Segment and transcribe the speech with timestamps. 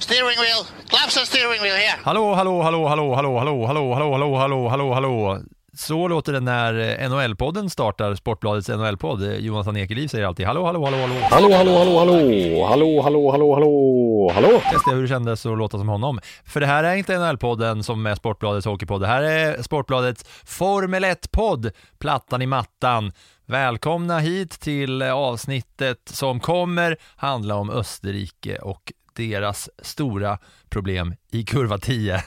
[0.00, 0.66] Steering wheel.
[0.88, 1.96] Claps and steering wheel here.
[2.02, 5.57] Hallå, hallå, hallå, hallå, hallå, hallå, hallå, hallå, hallå, hallå, hallå, hallå.
[5.78, 9.40] Så låter det när NHL-podden startar, Sportbladets NHL-podd.
[9.40, 11.14] Jonathan Ekeliv säger alltid hallå, hallå, hallå, hallå.
[11.30, 14.60] Hallå, hallå, hallå, hallå, hallå, hallå, hallå, hallå, hallå.
[14.72, 16.20] Testa hur det kändes att låta som honom.
[16.44, 19.00] För det här är inte NHL-podden som är Sportbladets hockeypodd.
[19.00, 23.12] Det här är Sportbladets Formel 1-podd, Plattan i mattan.
[23.46, 30.38] Välkomna hit till avsnittet som kommer handla om Österrike och deras stora
[30.70, 32.22] problem i kurva 10.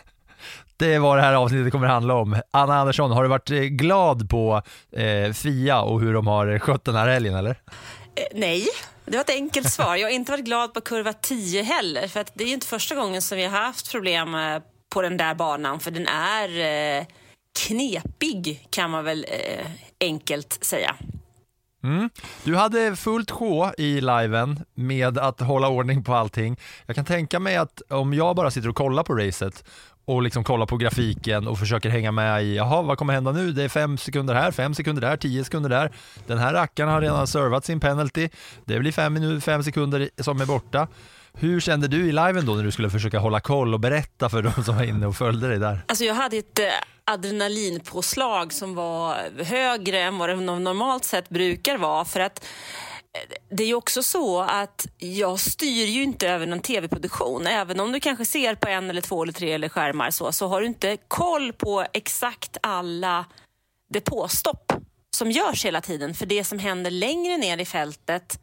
[0.82, 2.42] Det är vad det här avsnittet kommer handla om.
[2.52, 6.86] Anna Andersson, har du varit eh, glad på eh, Fia och hur de har skött
[6.86, 7.50] den här helgen eller?
[7.50, 8.68] Eh, Nej,
[9.06, 9.96] det var ett enkelt svar.
[9.96, 12.08] Jag har inte varit glad på kurva 10 heller.
[12.08, 14.58] För att det är ju inte första gången som vi har haft problem eh,
[14.94, 15.80] på den där banan.
[15.80, 16.50] För den är
[17.00, 17.06] eh,
[17.68, 19.68] knepig kan man väl eh,
[20.00, 20.96] enkelt säga.
[21.84, 22.10] Mm.
[22.44, 26.60] Du hade fullt sjå i liven med att hålla ordning på allting.
[26.86, 29.64] Jag kan tänka mig att om jag bara sitter och kollar på racet
[30.12, 33.52] och liksom kollar på grafiken och försöker hänga med i, jaha, vad kommer hända nu?
[33.52, 35.92] Det är fem sekunder här, fem sekunder där, tio sekunder där.
[36.28, 38.30] Den här rackaren har redan servat sin penalty.
[38.66, 40.88] Det blir fem, fem sekunder som är borta.
[41.34, 44.42] Hur kände du i liven då när du skulle försöka hålla koll och berätta för
[44.42, 45.82] de som var inne och följde dig där?
[45.88, 46.66] Alltså jag hade ett eh,
[47.06, 52.06] adrenalinpåslag som var högre än vad det normalt sett brukar vara.
[52.06, 52.46] För att
[53.50, 57.48] det är ju också så att jag styr ju inte över någon tv-produktion.
[57.48, 60.48] Även om du kanske ser på en eller två eller tre eller skärmar så, så
[60.48, 63.26] har du inte koll på exakt alla
[63.94, 64.74] depåstopp
[65.16, 66.14] som görs hela tiden.
[66.14, 68.40] För det som händer längre ner i fältet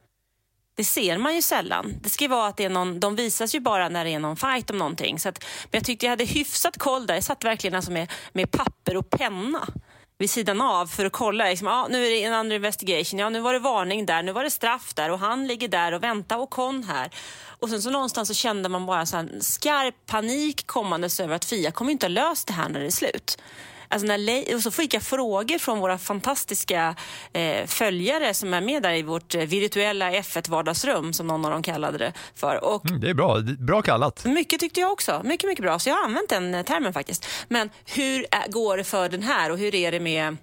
[0.78, 1.94] det ser man ju sällan.
[2.00, 4.18] Det ska ju vara att det är någon, de visas ju bara när det är
[4.18, 5.18] någon fight om någonting.
[5.18, 7.14] Så att, men jag tyckte jag hade hyfsat koll där.
[7.14, 9.68] Jag satt verkligen alltså med, med papper och penna
[10.18, 11.44] vid sidan av för att kolla.
[11.44, 13.20] Liksom, ja, nu är det en andra investigation.
[13.20, 14.22] Ja, nu var det varning där.
[14.22, 15.10] Nu var det straff där.
[15.10, 17.10] Och han ligger där och väntar och kon här.
[17.60, 21.44] Och sen så någonstans så kände man bara så här, skarp panik kommandes över att
[21.44, 23.38] Fia kommer inte ha löst det här när det är slut.
[23.88, 26.96] Alltså när, och så fick jag frågor från våra fantastiska
[27.32, 31.62] eh, följare som är med där i vårt eh, virtuella F1-vardagsrum, som någon av dem
[31.62, 32.64] kallade det för.
[32.64, 34.24] Och Mm, det är bra, bra kallat.
[34.24, 35.20] mycket tyckte jag också.
[35.24, 35.78] Mycket, mycket bra.
[35.78, 37.26] Så jag har använt den eh, termen faktiskt.
[37.48, 40.36] Men hur är, går det för den här och hur är det med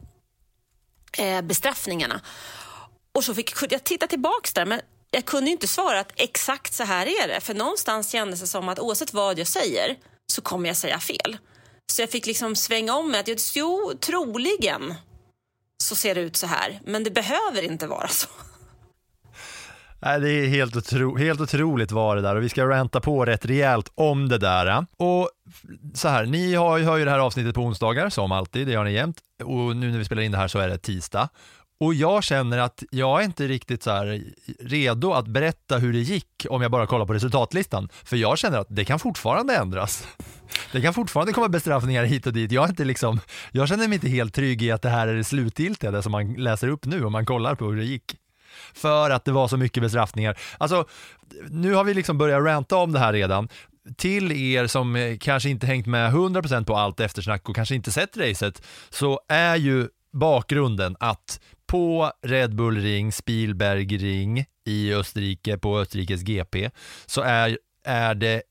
[1.18, 2.22] eh, bestraffningarna?
[3.12, 6.84] Och så fick jag titta tillbaks där, men jag kunde inte svara att exakt så
[6.84, 7.42] här är det.
[7.42, 9.96] För någonstans kändes det som att oavsett vad jag säger
[10.28, 11.38] så kommer jag säga fel.
[11.92, 13.20] Så jag fick liksom svänga om mig.
[13.20, 14.94] att jo, troligen
[15.84, 16.80] så ser det ut så här.
[16.86, 18.28] Men det behöver inte vara så.
[20.06, 23.26] Nej, det är helt, otro, helt otroligt var det där och vi ska ranta på
[23.26, 24.86] rätt rejält om det där.
[24.98, 25.30] Och
[25.94, 28.84] så här, ni har, hör ju det här avsnittet på onsdagar som alltid, det gör
[28.84, 29.18] ni jämt.
[29.44, 31.30] Och nu när vi spelar in det här så är det tisdag.
[31.80, 34.24] Och jag känner att jag är inte riktigt så här
[34.60, 37.90] redo att berätta hur det gick om jag bara kollar på resultatlistan.
[38.04, 40.08] För jag känner att det kan fortfarande ändras.
[40.72, 42.52] Det kan fortfarande komma bestraffningar hit och dit.
[42.52, 43.20] Jag, är inte liksom,
[43.52, 46.12] jag känner mig inte helt trygg i att det här är det slutgiltiga, det som
[46.12, 48.16] man läser upp nu om man kollar på hur det gick.
[48.74, 50.38] För att det var så mycket bestraffningar.
[50.58, 50.86] Alltså,
[51.50, 53.50] nu har vi liksom börjat ranta om det här redan.
[53.98, 57.92] Till er som eh, kanske inte hängt med 100% på allt eftersnack och kanske inte
[57.92, 65.58] sett racet, så är ju bakgrunden att på Red Bull Ring, Spielberg Ring i Österrike,
[65.58, 66.70] på Österrikes GP,
[67.06, 68.42] så är, är det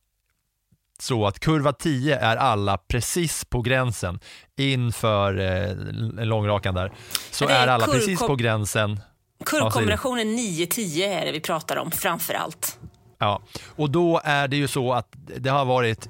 [0.99, 4.21] så att kurva 10 är alla precis på gränsen
[4.57, 6.93] inför eh, långrakan där.
[7.31, 9.01] Så är är alla precis på gränsen.
[9.45, 12.79] Kurvkombinationen 9-10 är det vi pratar om framför allt.
[13.19, 13.43] Ja,
[13.77, 16.09] och då är det ju så att det har varit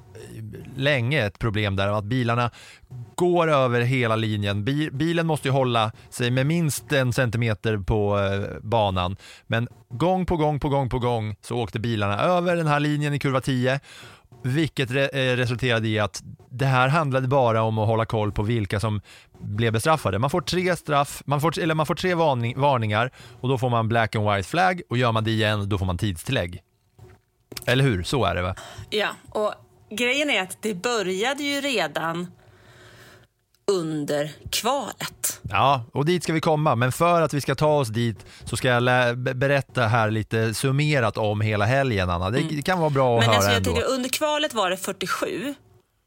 [0.75, 2.51] länge ett problem där att bilarna
[3.15, 4.63] går över hela linjen.
[4.91, 9.17] Bilen måste ju hålla sig med minst en centimeter på eh, banan,
[9.47, 13.13] men gång på gång på gång på gång så åkte bilarna över den här linjen
[13.13, 13.79] i kurva 10
[14.43, 18.43] vilket re- eh, resulterade i att det här handlade bara om att hålla koll på
[18.43, 19.01] vilka som
[19.39, 20.19] blev bestraffade.
[20.19, 23.11] Man får tre straff, man får, eller man får tre varning, varningar
[23.41, 25.85] och då får man black and white flag och gör man det igen då får
[25.85, 26.61] man tidstillägg.
[27.65, 28.03] Eller hur?
[28.03, 28.55] Så är det va?
[28.89, 29.53] Ja, och
[29.89, 32.31] grejen är att det började ju redan
[33.71, 35.41] under kvalet.
[35.49, 38.57] Ja, och dit ska vi komma, men för att vi ska ta oss dit så
[38.57, 42.29] ska jag berätta här lite summerat om hela helgen, Anna.
[42.29, 43.71] Det kan vara bra att Men höra alltså jag ändå.
[43.71, 45.55] tänker, under kvalet var det 47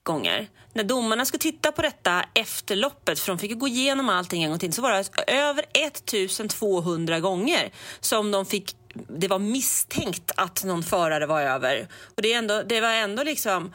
[0.02, 0.48] gånger.
[0.72, 4.50] När domarna skulle titta på detta efter loppet, för de fick gå igenom allting en
[4.50, 7.70] gång till, så var det över 1200 gånger
[8.00, 8.76] som de fick
[9.08, 11.88] det var misstänkt att någon förare var över.
[12.16, 13.72] Och det, ändå, det var ändå liksom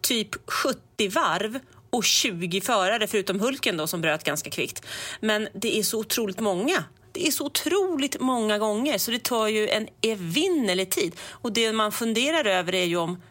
[0.00, 4.86] typ 70 varv och 20 förare, förutom Hulken då som bröt ganska kvickt.
[5.20, 6.84] Men det är så otroligt många.
[7.12, 11.16] Det är så otroligt många gånger så det tar ju en evinnerlig tid.
[11.30, 13.22] Och det man funderar över är ju om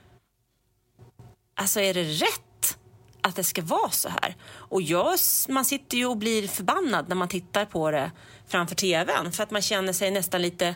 [1.58, 2.78] Alltså är det rätt
[3.22, 4.36] att det ska vara så här?
[4.46, 5.20] Och jag,
[5.50, 8.12] man sitter ju och blir förbannad när man tittar på det
[8.48, 10.76] framför tvn för att man känner sig nästan lite,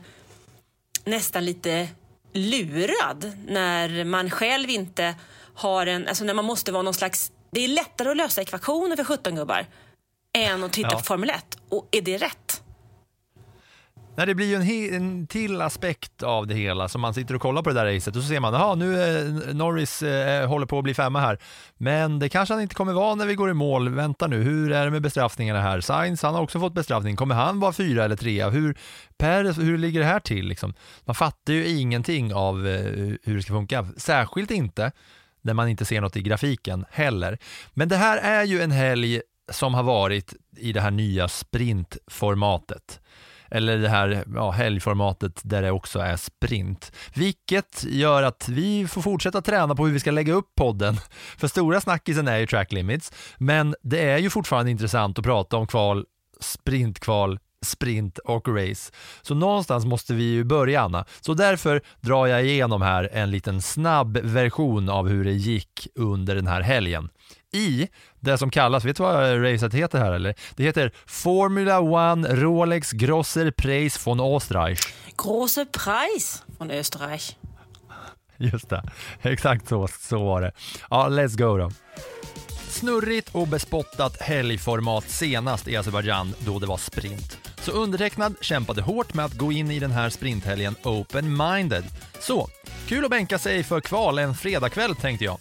[1.10, 1.88] nästan lite
[2.34, 5.16] lurad när man själv inte
[5.56, 8.96] har en, alltså när man måste vara någon slags, det är lättare att lösa ekvationer
[8.96, 9.66] för 17 gubbar
[10.38, 10.98] än att titta Ja.
[10.98, 11.58] på Formel 1.
[11.70, 12.62] Och är det rätt?
[14.20, 17.36] Nej, det blir ju en, he- en till aspekt av det hela som man sitter
[17.36, 20.02] och kollar på det där racet och så ser man, jaha nu eh, är Norris
[20.02, 21.40] eh, håller på att bli femma här.
[21.78, 23.90] Men det kanske han inte kommer vara när vi går i mål.
[23.90, 25.82] Vänta nu, hur är det med bestraffningarna här?
[25.82, 27.16] Sainz, han har också fått bestraffning.
[27.16, 28.50] Kommer han vara fyra eller trea?
[28.50, 28.78] Hur,
[29.18, 30.48] Perez, hur ligger det här till?
[30.48, 30.74] Liksom?
[31.06, 32.82] Man fattar ju ingenting av eh,
[33.24, 33.88] hur det ska funka.
[33.98, 34.92] Särskilt inte
[35.42, 37.38] när man inte ser något i grafiken heller.
[37.74, 39.22] Men det här är ju en helg
[39.52, 43.00] som har varit i det här nya sprintformatet
[43.52, 46.92] eller det här ja, helgformatet där det också är sprint.
[47.14, 50.98] Vilket gör att vi får fortsätta träna på hur vi ska lägga upp podden.
[51.38, 55.58] För stora snackisen är ju track limits, men det är ju fortfarande intressant att prata
[55.58, 56.06] om kval,
[56.40, 58.92] sprintkval, sprint och race.
[59.22, 61.06] Så någonstans måste vi ju börja Anna.
[61.22, 66.36] Så därför drar jag igenom här en liten snabb version av hur det gick under
[66.36, 67.10] den här helgen
[67.54, 67.88] i
[68.20, 70.36] det som kallas, vet du vad racet heter här eller?
[70.56, 74.80] Det heter Formula One Rolex Grosser Preis von Österreich.
[75.18, 77.38] Große Preis från Österreich.
[78.38, 78.84] Just det,
[79.22, 80.52] exakt så, så var det.
[80.90, 81.72] Ja, let's go då.
[82.70, 87.38] Snurrigt och bespottat helgformat senast i Azerbaijan då det var sprint.
[87.62, 91.84] Så undertecknad kämpade hårt med att gå in i den här sprinthelgen open-minded.
[92.20, 92.50] Så,
[92.88, 95.38] kul att bänka sig för kval en fredagkväll tänkte jag.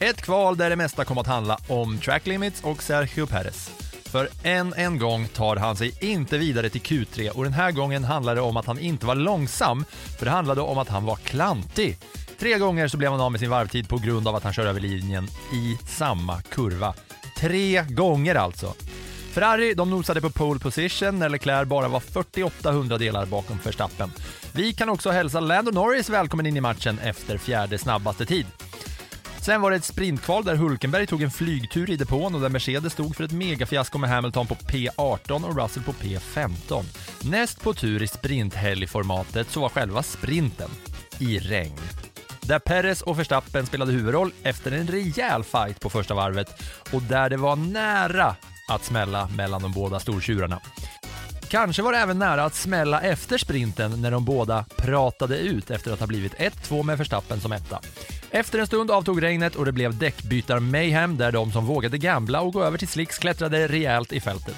[0.00, 3.70] Ett kval där det mesta kom att handla om track limits och Sergio Perez.
[4.04, 8.04] För än en gång tar han sig inte vidare till Q3 och den här gången
[8.04, 9.84] handlar det om att han inte var långsam,
[10.18, 11.98] för det handlade om att han var klantig.
[12.38, 14.66] Tre gånger så blev han av med sin varvtid på grund av att han kör
[14.66, 16.94] över linjen i samma kurva.
[17.36, 18.74] Tre gånger alltså.
[19.32, 24.12] Ferrari de nosade på pole position när Leclerc bara var 48 hundradelar bakom Verstappen.
[24.52, 28.46] Vi kan också hälsa Lando Norris välkommen in i matchen efter fjärde snabbaste tid.
[29.48, 32.92] Sen var det ett sprintkval där Hulkenberg tog en flygtur i depån och där Mercedes
[32.92, 36.84] stod för ett megafiasko med Hamilton på P18 och Russell på P15.
[37.22, 40.70] Näst på tur i sprinthelgformatet så var själva sprinten
[41.18, 41.78] i regn.
[42.40, 46.62] Där Perez och Verstappen spelade huvudroll efter en rejäl fight på första varvet
[46.92, 48.36] och där det var nära
[48.68, 50.60] att smälla mellan de båda stortjurarna.
[51.48, 55.92] Kanske var det även nära att smälla efter sprinten när de båda pratade ut efter
[55.92, 57.80] att ha blivit 1-2 med Verstappen som etta.
[58.30, 62.52] Efter en stund avtog regnet och det blev däckbytar-mayhem där de som vågade gambla och
[62.52, 64.56] gå över till slicks klättrade rejält i fältet.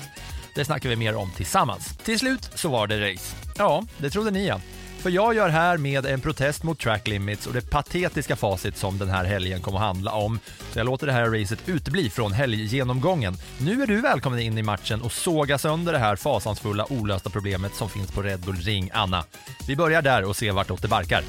[0.54, 1.98] Det snackar vi mer om tillsammans.
[2.04, 3.36] Till slut så var det race.
[3.58, 4.60] Ja, det trodde ni ja.
[4.98, 8.98] För jag gör här med en protest mot track limits och det patetiska facit som
[8.98, 10.38] den här helgen kommer att handla om.
[10.72, 13.36] Så jag låter det här racet utebli från helggenomgången.
[13.58, 17.74] Nu är du välkommen in i matchen och såga sönder det här fasansfulla olösta problemet
[17.74, 19.24] som finns på Red Bull Ring, Anna.
[19.66, 21.24] Vi börjar där och ser vartåt det barkar.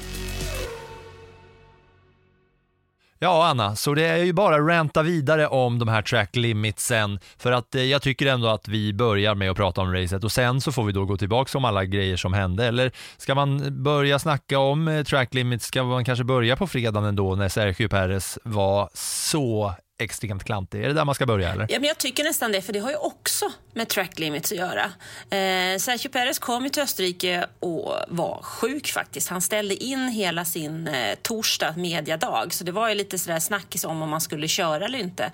[3.24, 7.18] Ja, Anna, så det är ju bara att ranta vidare om de här track limitsen
[7.38, 10.32] för att eh, jag tycker ändå att vi börjar med att prata om racet och
[10.32, 12.66] sen så får vi då gå tillbaka om alla grejer som hände.
[12.66, 17.04] Eller ska man börja snacka om eh, track limits, ska man kanske börja på fredagen
[17.04, 19.74] ändå när Sergio Perez var så
[20.04, 20.84] extremt klantig?
[20.84, 21.66] Är det där man ska börja eller?
[21.68, 24.58] Ja, men jag tycker nästan det, för det har ju också med track limits att
[24.58, 24.84] göra.
[25.30, 29.28] Eh, Sergio Perez kom till Österrike och var sjuk faktiskt.
[29.28, 33.84] Han ställde in hela sin eh, torsdag mediadag, så det var ju lite sådär snackis
[33.84, 35.24] om om man skulle köra eller inte.
[35.24, 35.30] Eh,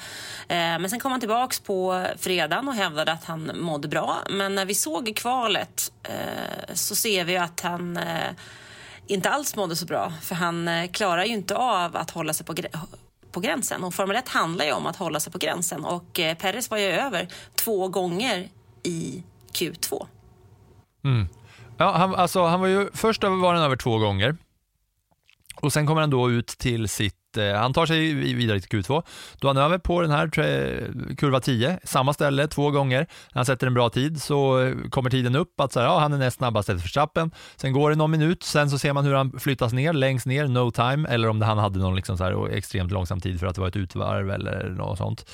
[0.49, 4.19] men sen kom han tillbaks på fredagen och hävdade att han mådde bra.
[4.31, 8.31] Men när vi såg i kvalet eh, så ser vi att han eh,
[9.07, 12.47] inte alls mådde så bra, för han eh, klarar ju inte av att hålla sig
[12.47, 12.55] på
[13.33, 13.85] på gränsen.
[13.85, 16.79] Och Formel 1 handlar ju om att hålla sig på gränsen och eh, Perez var
[16.79, 18.49] ju över två gånger
[18.83, 20.07] i Q2.
[21.05, 21.29] Mm.
[21.79, 24.37] Ja, han, alltså, han var ju, först var han över två gånger
[25.57, 29.03] Och sen kommer han då ut till sitt, Eh, han tar sig vidare till Q2.
[29.41, 32.99] Då är han över på den här tre- kurva 10, samma ställe två gånger.
[33.01, 35.99] När han sätter en bra tid så eh, kommer tiden upp att så här, ja,
[35.99, 37.31] han är näst snabbast efter Verstappen.
[37.57, 40.47] Sen går det någon minut, sen så ser man hur han flyttas ner, längst ner,
[40.47, 43.47] no time, eller om det, han hade någon liksom så här extremt långsam tid för
[43.47, 45.31] att det var ett utvarv eller något sånt.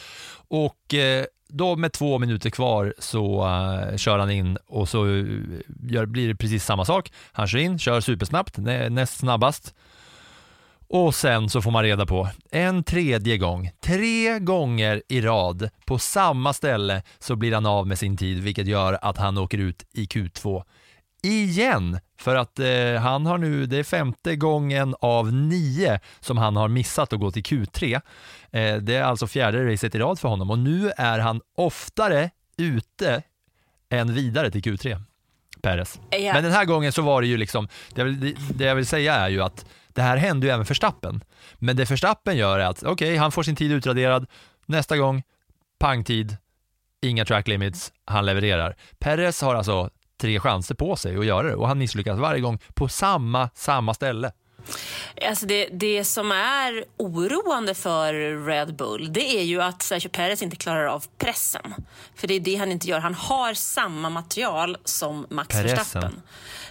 [0.48, 5.24] Och eh, då med två minuter kvar så eh, kör han in och så eh,
[5.82, 7.12] gör, blir det precis samma sak.
[7.32, 9.74] Han kör in, kör supersnabbt, nä, näst snabbast.
[10.88, 15.98] Och sen så får man reda på en tredje gång, tre gånger i rad på
[15.98, 19.84] samma ställe så blir han av med sin tid vilket gör att han åker ut
[19.92, 20.64] i Q2
[21.22, 21.98] igen.
[22.18, 26.68] För att eh, han har nu, det är femte gången av nio som han har
[26.68, 28.00] missat att gå till Q3.
[28.50, 32.30] Eh, det är alltså fjärde racet i rad för honom och nu är han oftare
[32.56, 33.22] ute
[33.90, 35.02] än vidare till Q3.
[35.62, 36.00] Perez.
[36.10, 36.32] Ja.
[36.32, 38.86] Men den här gången så var det ju liksom, det jag vill, det jag vill
[38.86, 41.24] säga är ju att det här hände ju även Verstappen.
[41.54, 44.26] Men det Verstappen gör är att, okej, han får sin tid utraderad,
[44.66, 45.22] nästa gång,
[45.78, 46.36] pangtid,
[47.02, 48.76] inga track limits, han levererar.
[48.98, 52.58] Perez har alltså tre chanser på sig att göra det och han misslyckas varje gång
[52.74, 54.32] på samma, samma ställe.
[55.28, 60.42] Alltså det, det som är oroande för Red Bull det är ju att Sergio Perez
[60.42, 61.74] inte klarar av pressen.
[62.14, 62.98] För det är det han inte gör.
[62.98, 65.76] Han har samma material som Max Pressen.
[65.76, 66.22] Verstappen.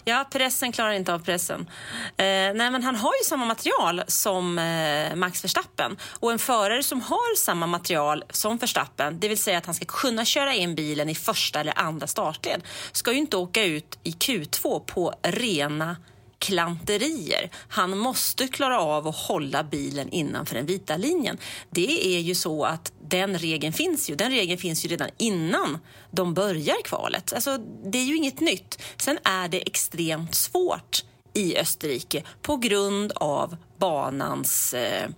[0.05, 1.69] Ja, pressen klarar inte av pressen.
[2.17, 5.97] Eh, nej, men han har ju samma material som eh, Max Verstappen.
[6.19, 9.85] Och en förare som har samma material som Verstappen, det vill säga att han ska
[9.85, 14.12] kunna köra in bilen i första eller andra startled, ska ju inte åka ut i
[14.12, 15.95] Q2 på rena
[16.43, 17.50] klanterier.
[17.67, 21.38] Han måste klara av att hålla bilen innanför den vita linjen.
[21.69, 24.15] Det är ju så att den regeln finns ju.
[24.15, 25.79] Den regeln finns ju redan innan
[26.12, 27.33] de börjar kvalet.
[27.33, 28.81] Alltså, det är ju inget nytt.
[28.97, 35.09] Sen är det extremt svårt i Österrike på grund av banans eh,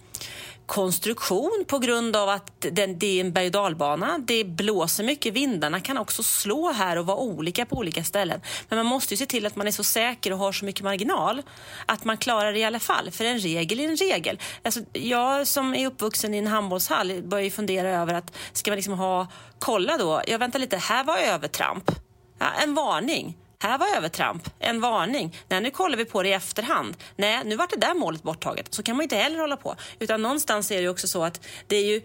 [0.65, 4.17] konstruktion på grund av att den, det är en berg och dalbana.
[4.17, 8.41] Det blåser mycket, vindarna kan också slå här och vara olika på olika ställen.
[8.69, 10.83] Men man måste ju se till att man är så säker och har så mycket
[10.83, 11.41] marginal
[11.85, 13.11] att man klarar det i alla fall.
[13.11, 14.39] För en regel är en regel.
[14.63, 18.75] Alltså, jag som är uppvuxen i en handbollshall börjar ju fundera över att ska man
[18.75, 19.27] liksom ha,
[19.59, 21.91] kolla då, jag väntar lite, här var övertramp.
[22.39, 23.37] Ja, en varning.
[23.59, 25.35] Här var övertramp, en varning.
[25.49, 26.97] Nej, nu kollar vi på det i efterhand.
[27.15, 28.73] Nej, nu var det där målet borttaget.
[28.73, 29.75] Så kan man inte heller hålla på.
[29.99, 32.01] Utan någonstans är det ju också så att det är ju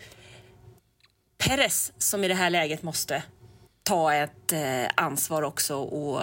[1.38, 3.23] Peres som i det här läget måste
[3.83, 6.23] ta ett eh, ansvar också och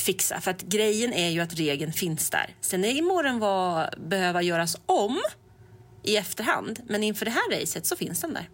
[0.00, 0.40] fixa.
[0.40, 2.54] För att grejen är ju att regeln finns där.
[2.60, 5.20] Sen är- må den vara, behöva göras om
[6.02, 6.80] i efterhand.
[6.86, 8.48] Men inför det här racet så finns den där.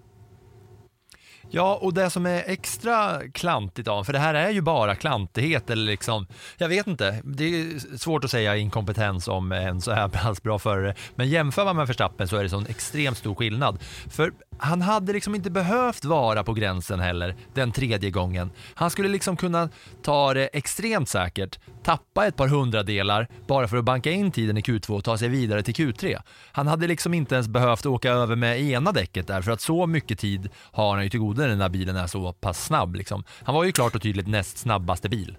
[1.52, 5.70] Ja, och det som är extra klantigt av, för det här är ju bara klantighet
[5.70, 6.26] eller liksom,
[6.56, 10.58] jag vet inte, det är svårt att säga inkompetens om en så här pass bra
[10.58, 13.78] förare, men jämför man med Verstappen så är det sån extremt stor skillnad.
[14.10, 18.50] För han hade liksom inte behövt vara på gränsen heller den tredje gången.
[18.74, 19.68] Han skulle liksom kunna
[20.02, 24.60] ta det extremt säkert, tappa ett par hundradelar bara för att banka in tiden i
[24.60, 26.22] Q2 och ta sig vidare till Q3.
[26.52, 29.86] Han hade liksom inte ens behövt åka över med ena däcket där för att så
[29.86, 32.94] mycket tid har han ju till godo när den här bilen är så pass snabb.
[32.94, 33.24] Liksom.
[33.42, 35.36] Han var ju klart och tydligt näst snabbaste bil.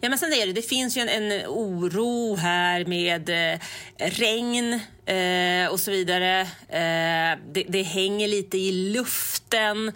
[0.00, 3.58] Ja, men sen är det, det finns ju en, en oro här med eh,
[3.98, 6.40] regn eh, och så vidare.
[6.68, 9.92] Eh, det, det hänger lite i luften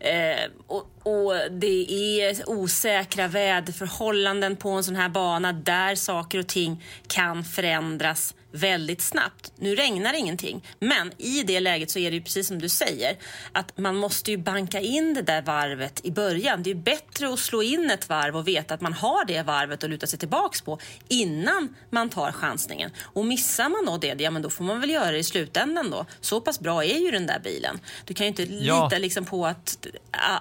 [0.00, 6.46] eh, och, och det är osäkra väderförhållanden på en sån här bana där saker och
[6.46, 9.52] ting kan förändras väldigt snabbt.
[9.58, 13.16] Nu regnar ingenting, men i det läget så är det precis som du säger
[13.52, 16.62] att man måste ju banka in det där varvet i början.
[16.62, 19.84] Det är bättre att slå in ett varv och veta att man har det varvet
[19.84, 22.90] att luta sig tillbaks på innan man tar chansningen.
[23.02, 25.90] Och missar man då det, ja men då får man väl göra det i slutändan
[25.90, 26.06] då.
[26.20, 27.80] Så pass bra är ju den där bilen.
[28.04, 28.84] Du kan ju inte Ja.
[28.84, 29.86] lita liksom på att...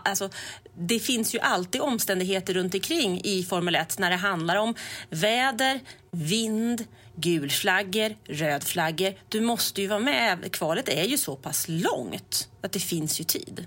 [0.03, 0.29] Alltså,
[0.77, 4.75] det finns ju alltid omständigheter runt omkring i Formel 1 när det handlar om
[5.09, 5.79] väder,
[6.11, 6.85] vind,
[7.15, 9.13] gulflaggor, rödflaggor.
[9.29, 10.51] Du måste ju vara med.
[10.51, 13.65] Kvalet är ju så pass långt att det finns ju tid.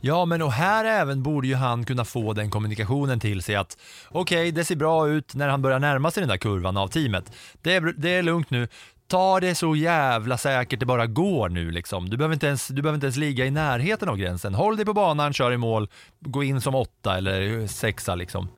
[0.00, 3.78] Ja, men och här även borde ju han kunna få den kommunikationen till sig att
[4.08, 7.32] okej, det ser bra ut när han börjar närma sig den där kurvan av teamet.
[7.62, 8.68] Det är, det är lugnt nu.
[9.06, 12.10] Ta det så jävla säkert det bara går nu liksom.
[12.10, 14.54] Du behöver, inte ens, du behöver inte ens ligga i närheten av gränsen.
[14.54, 15.88] Håll dig på banan, kör i mål,
[16.20, 18.48] gå in som åtta eller sexa liksom.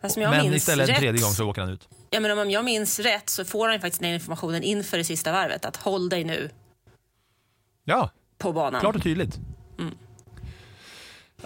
[0.00, 1.88] Fast om jag Men minns istället en rätt, tredje gång så åker han ut.
[2.14, 5.32] Ja, men om jag minns rätt så får han faktiskt den informationen inför det sista
[5.32, 6.50] varvet att håll dig nu
[7.84, 8.80] Ja, på banan.
[8.80, 9.38] klart och tydligt.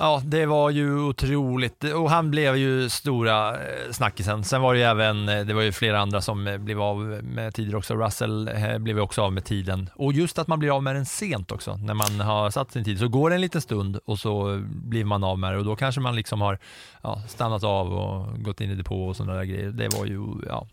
[0.01, 4.45] Ja, det var ju otroligt och han blev ju stora eh, snackisen.
[4.45, 6.99] Sen var det ju även, eh, det var ju flera andra som eh, blev av
[7.23, 7.95] med tider också.
[7.95, 9.91] Russell blev ju också av med tiden.
[9.95, 12.85] Och just att man blir av med den sent också, när man har satt sin
[12.85, 12.99] tid.
[12.99, 15.77] Så går det en liten stund och så blir man av med det och då
[15.77, 16.59] kanske man liksom har
[17.03, 19.69] ja, stannat av och gått in i depå och sådana där grejer.
[19.69, 20.67] Det var ju, ja,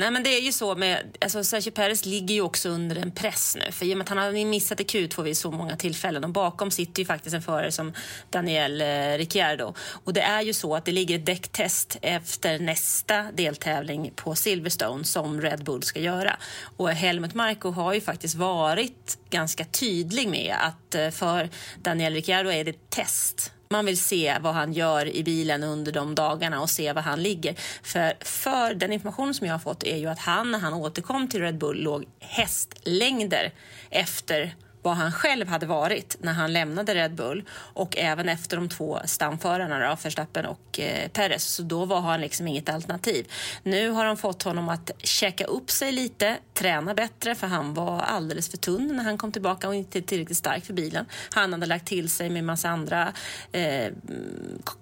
[0.00, 3.10] Nej men det är ju så med, alltså Sergio Perez ligger ju också under en
[3.10, 3.72] press nu.
[3.72, 6.30] För i och med att han har missat i Q2 vid så många tillfällen och
[6.30, 7.92] bakom sitter ju faktiskt en förare som
[8.30, 9.74] Daniel eh, Ricciardo.
[10.04, 15.04] Och det är ju så att det ligger ett däcktest efter nästa deltävling på Silverstone
[15.04, 16.36] som Red Bull ska göra.
[16.76, 21.48] Och Helmut Marko har ju faktiskt varit ganska tydlig med att eh, för
[21.82, 25.92] Daniel Ricciardo är det ett test man vill se vad han gör i bilen under
[25.92, 27.54] de dagarna och se var han ligger.
[27.82, 31.28] För, för den information som jag har fått är ju att han när han återkom
[31.28, 33.52] till Red Bull låg hästlängder
[33.90, 38.68] efter vad han själv hade varit när han lämnade Red Bull och även efter de
[38.68, 41.44] två stamförarna, då, Verstappen och eh, Perez.
[41.44, 43.32] Så då var han liksom inget alternativ.
[43.62, 48.00] Nu har de fått honom att checka upp sig lite, träna bättre för han var
[48.00, 51.06] alldeles för tunn när han kom tillbaka och inte tillräckligt stark för bilen.
[51.30, 53.12] Han hade lagt till sig med massa andra
[53.52, 53.92] eh,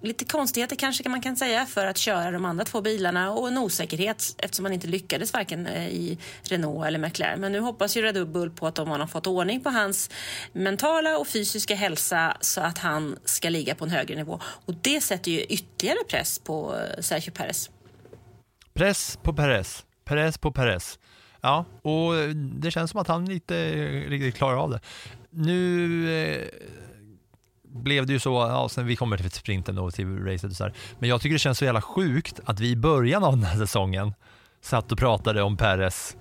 [0.01, 3.47] lite konstigheter kanske kan man kan säga för att köra de andra två bilarna och
[3.47, 7.41] en osäkerhet eftersom han inte lyckades varken eh, i Renault eller McLaren.
[7.41, 10.09] Men nu hoppas ju Red Bull på att de har fått ordning på hans
[10.53, 14.39] mentala och fysiska hälsa så att han ska ligga på en högre nivå.
[14.65, 17.69] Och det sätter ju ytterligare press på eh, Sergio Perez.
[18.73, 20.99] Press på Perez, press på Perez.
[21.41, 23.73] Ja, och det känns som att han inte
[24.07, 24.79] riktigt klarar av det.
[25.29, 26.47] Nu eh,
[27.63, 30.63] blev det ju så, ja, sen vi kommer till sprinten och till racet och så
[30.63, 30.73] här.
[30.99, 33.57] Men jag tycker det känns så jävla sjukt att vi i början av den här
[33.57, 34.13] säsongen
[34.61, 36.17] satt och pratade om Perez.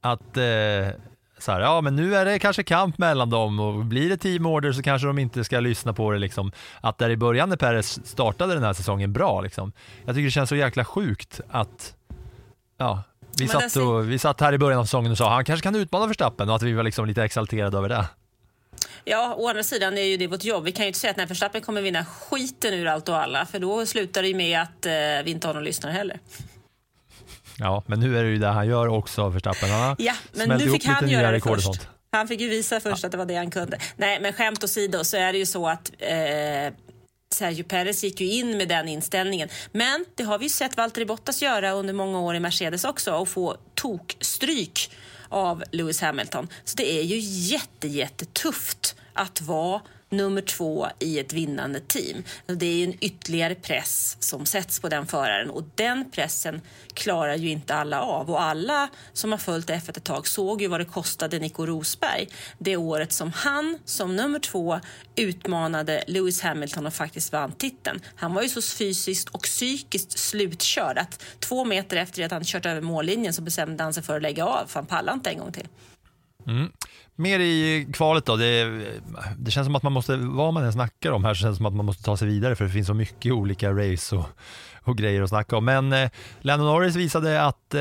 [0.00, 0.88] Att eh,
[1.38, 4.46] så här, ja men nu är det kanske kamp mellan dem och blir det team
[4.46, 6.52] order så kanske de inte ska lyssna på det liksom.
[6.80, 9.72] Att där i början när Perez startade den här säsongen bra liksom.
[10.04, 11.94] Jag tycker det känns så jäkla sjukt att,
[12.78, 13.02] ja,
[13.38, 15.74] vi satt, och, vi satt här i början av säsongen och sa han kanske kan
[15.74, 18.04] utmana Verstappen och att vi var liksom lite exalterade över det.
[19.04, 20.64] Ja, å andra sidan är ju det vårt jobb.
[20.64, 23.46] Vi kan ju inte säga att när Verstappen kommer vinna skiten ur allt och alla,
[23.46, 24.92] för då slutar det ju med att eh,
[25.24, 26.20] vi inte har någon lyssnare heller.
[27.58, 29.70] Ja, men nu är det ju det han gör också, Verstappen.
[29.70, 31.88] Han ja, men nu fick han göra det först.
[32.10, 33.06] Han fick ju visa först ja.
[33.06, 33.78] att det var det han kunde.
[33.96, 36.72] Nej, men skämt åsido så är det ju så att eh,
[37.30, 39.48] Sergio Perez gick ju in med den inställningen.
[39.72, 43.12] Men det har vi ju sett Valtteri Bottas göra under många år i Mercedes också
[43.12, 44.90] och få tokstryk
[45.28, 46.48] av Lewis Hamilton.
[46.64, 52.24] Så det är ju jätte, jättetufft att vara nummer två i ett vinnande team.
[52.46, 56.60] Det är en ytterligare press som sätts på den föraren och den pressen
[56.94, 58.30] klarar ju inte alla av.
[58.30, 62.28] Och alla som har följt F1 ett tag såg ju vad det kostade Nico Rosberg
[62.58, 64.80] det året som han som nummer två
[65.16, 68.00] utmanade Lewis Hamilton och faktiskt vann titeln.
[68.16, 72.66] Han var ju så fysiskt och psykiskt slutkörd att två meter efter att han kört
[72.66, 75.38] över mållinjen så bestämde han sig för att lägga av för han pallade inte en
[75.38, 75.68] gång till.
[76.46, 76.72] Mm.
[77.20, 78.36] Mer i kvalet då.
[78.36, 78.64] Det,
[79.38, 81.56] det, känns som att man måste, vad man än snackar om här, så känns det
[81.56, 84.24] som att man måste ta sig vidare för det finns så mycket olika race och,
[84.82, 85.64] och grejer att snacka om.
[85.64, 87.80] Men eh, Lando Norris visade att eh,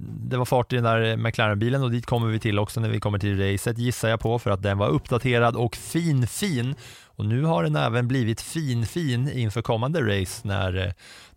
[0.00, 3.00] det var fart i den där McLaren-bilen och dit kommer vi till också när vi
[3.00, 6.74] kommer till racet gissar jag på för att den var uppdaterad och fin fin.
[7.16, 10.92] Och nu har den även blivit fin fin inför kommande race när eh,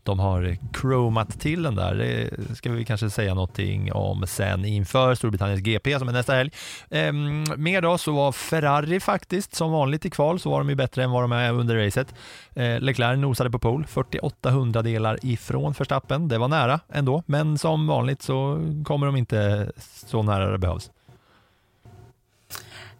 [0.08, 1.96] de har chromat till den där.
[1.96, 6.52] Det ska vi kanske säga någonting om sen inför Storbritanniens GP som är nästa helg.
[6.90, 10.76] Ehm, mer då så var Ferrari faktiskt som vanligt i kval så var de ju
[10.76, 12.16] bättre än vad de är under racet.
[12.56, 16.28] Ehm, Leclerc nosade på pole, 48 hundradelar ifrån Verstappen.
[16.28, 19.72] Det var nära ändå, men som vanligt så kommer de inte
[20.06, 20.92] så nära det behövs.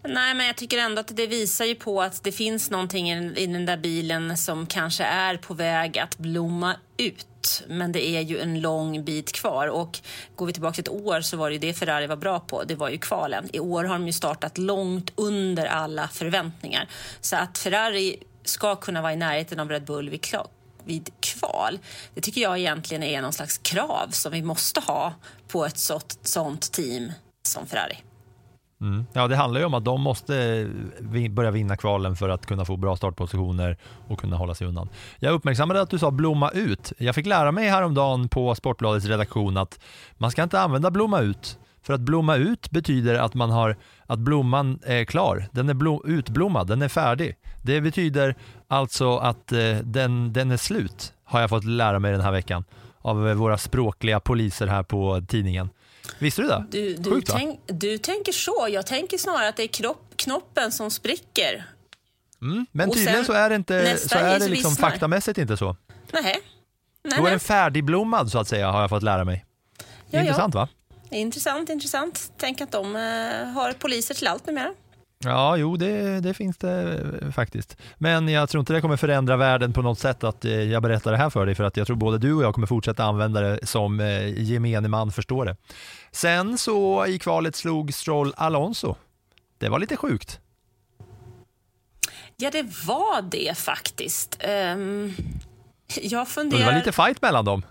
[0.10, 3.48] Nej, men jag tycker ändå att det visar ju på att det finns någonting i
[3.48, 7.64] den där bilen som kanske är på väg att blomma ut.
[7.68, 10.00] Men det är ju en lång bit kvar och
[10.36, 12.64] går vi tillbaka ett år så var det det Ferrari var bra på.
[12.64, 13.50] Det var ju kvalen.
[13.54, 16.90] I år har de ju startat långt under alla förväntningar.
[17.22, 20.26] Så att Ferrari ska kunna vara i närheten av Red Bull vid
[20.86, 21.80] vid kval.
[22.14, 25.14] Det tycker jag egentligen är någon slags krav som vi måste ha
[25.48, 25.80] på ett
[26.24, 27.12] sånt team
[27.44, 27.98] som Ferrari.
[28.82, 29.06] Mm.
[29.14, 30.38] Ja, det handlar ju om att de måste
[31.14, 34.90] eh, börja vinna kvalen för att kunna få bra startpositioner och kunna hålla sig undan.
[35.20, 36.94] Jag uppmärksammade att du sa blomma ut.
[36.98, 39.80] Jag fick lära mig häromdagen på Sportbladets redaktion att
[40.18, 41.60] man ska inte använda blomma ut.
[41.82, 45.46] För att blomma ut betyder att man har att blomman är klar.
[45.52, 47.36] Den är blom, utblommad, den är färdig.
[47.64, 48.36] Det betyder
[48.68, 52.64] alltså att eh, den, den är slut, har jag fått lära mig den här veckan
[53.02, 55.70] av eh, våra språkliga poliser här på tidningen.
[56.20, 56.66] Visste du det?
[56.70, 58.68] Du, du, Sjukt, tänk, du tänker så.
[58.72, 61.66] Jag tänker snarare att det är kropp, knoppen som spricker.
[62.42, 64.90] Mm, men Och tydligen så är det, inte, så är det liksom vissnar.
[64.90, 65.76] faktamässigt inte så.
[66.14, 66.40] Nej.
[67.04, 69.46] Nej, Då är den färdigblommad så att säga har jag fått lära mig.
[70.10, 70.68] Ja, Intressant va?
[71.12, 72.32] Intressant, intressant.
[72.38, 74.74] Tänk att de eh, har poliser till allt numera.
[75.24, 77.78] Ja, jo det, det finns det eh, faktiskt.
[77.98, 81.12] Men jag tror inte det kommer förändra världen på något sätt att eh, jag berättar
[81.12, 83.42] det här för dig för att jag tror både du och jag kommer fortsätta använda
[83.42, 85.56] det som eh, gemene man förstår det.
[86.18, 88.96] Sen så i kvalet slog Stroll Alonso.
[89.58, 90.40] Det var lite sjukt.
[92.36, 94.38] Ja, det var det faktiskt.
[94.40, 95.14] Ehm,
[96.02, 96.60] jag funderar...
[96.60, 97.66] det var lite fight mellan dem.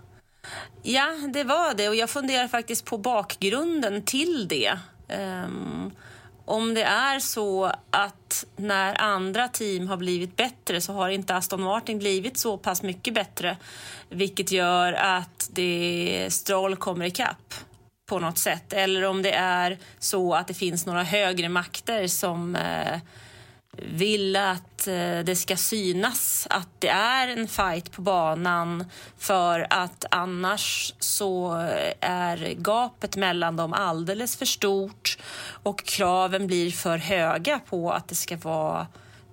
[0.83, 1.89] Ja, det var det.
[1.89, 4.79] Och jag funderar faktiskt på bakgrunden till det.
[5.07, 5.91] Ehm,
[6.45, 11.61] om det är så att när andra team har blivit bättre så har inte Aston
[11.61, 13.57] Martin blivit så pass mycket bättre.
[14.09, 17.53] Vilket gör att det Stroll kommer ikapp
[18.07, 18.73] på något sätt.
[18.73, 22.99] Eller om det är så att det finns några högre makter som eh,
[23.71, 28.85] vill att eh, det ska synas att det är en fight på banan
[29.17, 35.17] för att annars så eh, är gapet mellan dem alldeles för stort
[35.63, 38.87] och kraven blir för höga på att det ska vara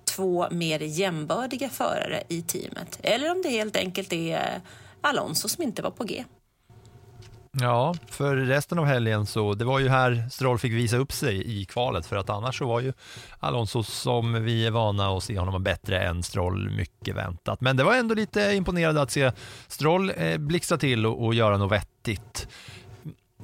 [0.05, 2.99] två mer jämbördiga förare i teamet.
[3.03, 4.61] Eller om det helt enkelt är
[5.01, 6.25] Alonso som inte var på G.
[7.61, 11.61] Ja, för resten av helgen så det var ju här Stroll fick visa upp sig
[11.61, 12.93] i kvalet för att annars så var ju
[13.39, 17.61] Alonso som vi är vana att se honom bättre än Stroll mycket väntat.
[17.61, 19.31] Men det var ändå lite imponerande att se
[19.67, 22.47] Stroll eh, blixtra till och, och göra något vettigt.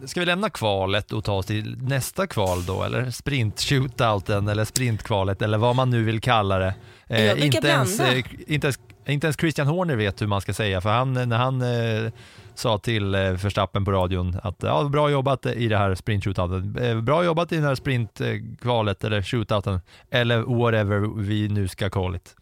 [0.06, 5.42] Ska vi lämna kvalet och ta oss till nästa kval då, eller sprint-shootouten eller sprintkvalet
[5.42, 6.74] eller vad man nu vill kalla det.
[7.08, 10.82] Eh, inte, ens, eh, inte, ens, inte ens Christian Horner vet hur man ska säga,
[10.82, 12.12] för han, när han eh,
[12.56, 17.02] sa till eh, Verstappen på radion att ja, bra jobbat i det här sprint-shootouten, eh,
[17.02, 22.36] bra jobbat i det här sprintkvalet eller shootouten, eller whatever vi nu ska call it.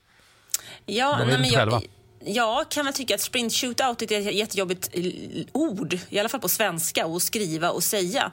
[0.85, 1.83] Ja, De nej, men jag,
[2.25, 5.03] jag kan väl tycka att sprint shootout är ett jättejobbigt eh,
[5.51, 8.31] ord, i alla fall på svenska, att skriva och säga.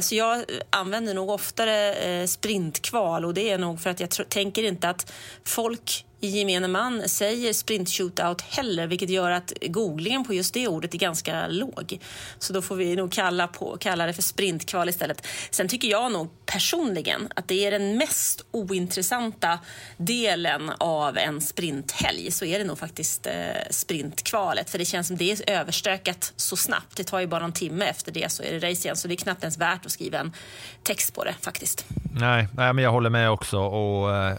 [0.00, 4.88] Så jag använder nog oftare sprintkval och det är nog för att jag tänker inte
[4.88, 5.12] att
[5.44, 10.94] folk gemene man säger sprint shootout heller, vilket gör att googlingen på just det ordet
[10.94, 11.98] är ganska låg.
[12.38, 15.26] Så då får vi nog kalla, på, kalla det för sprintkval istället.
[15.50, 19.58] Sen tycker jag nog personligen att det är den mest ointressanta
[19.96, 23.32] delen av en sprinthelg så är det nog faktiskt eh,
[23.70, 24.70] sprintkvalet.
[24.70, 26.96] För det känns som det är överstökat så snabbt.
[26.96, 28.96] Det tar ju bara någon timme efter det så är det race igen.
[28.96, 30.32] Så det är knappt ens värt att skriva en
[30.82, 31.86] text på det faktiskt.
[32.14, 34.36] Nej, nej men jag håller med också och eh,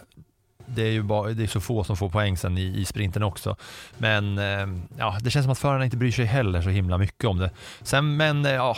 [0.65, 3.23] det är ju bara, det är så få som får poäng sen i, i sprinten
[3.23, 3.55] också.
[3.97, 7.25] Men eh, ja, det känns som att förarna inte bryr sig heller så himla mycket
[7.25, 7.49] om det.
[7.81, 8.77] Sen, men eh, ja,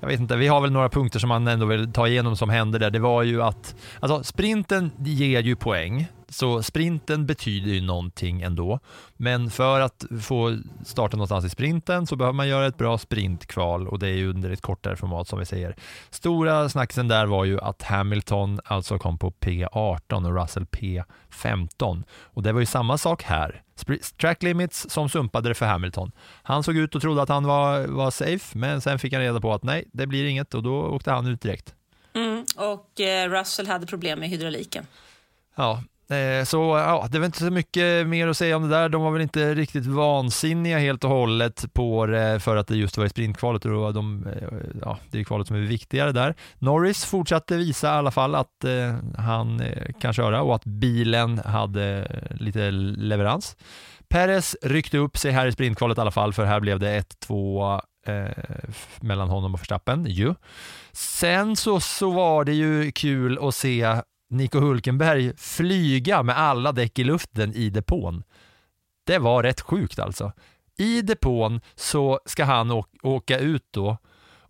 [0.00, 2.50] jag vet inte, vi har väl några punkter som man ändå vill ta igenom som
[2.50, 2.90] hände där.
[2.90, 8.80] Det var ju att, alltså sprinten ger ju poäng, så sprinten betyder ju någonting ändå.
[9.16, 13.88] Men för att få starta någonstans i sprinten så behöver man göra ett bra sprintkval
[13.88, 15.76] och det är ju under ett kortare format som vi säger.
[16.10, 22.42] Stora snacksen där var ju att Hamilton alltså kom på P18 och Russell P15 och
[22.42, 23.62] det var ju samma sak här.
[24.20, 26.12] Track limits som sumpade det för Hamilton.
[26.42, 29.40] Han såg ut och trodde att han var, var safe, men sen fick han reda
[29.40, 31.74] på att nej, det blir inget och då åkte han ut direkt.
[32.14, 32.44] Mm.
[32.56, 34.86] Och eh, Russell hade problem med hydrauliken.
[35.54, 35.82] Ja,
[36.14, 38.88] Eh, så ja, det var inte så mycket mer att säga om det där.
[38.88, 42.98] De var väl inte riktigt vansinniga helt och hållet på det för att det just
[42.98, 44.48] var i sprintkvalet och då var de, eh,
[44.82, 46.34] ja, det är kvalet som är viktigare där.
[46.58, 49.62] Norris fortsatte visa i alla fall att eh, han
[50.00, 53.56] kan köra och att bilen hade lite leverans.
[54.08, 57.80] Perez ryckte upp sig här i sprintkvalet i alla fall för här blev det 1-2
[58.06, 58.44] eh,
[59.00, 60.06] mellan honom och Verstappen.
[60.06, 60.34] Ju.
[60.92, 64.00] Sen så, så var det ju kul att se
[64.30, 68.22] Nico Hulkenberg flyga med alla däck i luften i depån.
[69.06, 70.32] Det var rätt sjukt alltså.
[70.78, 73.98] I depån så ska han åka ut då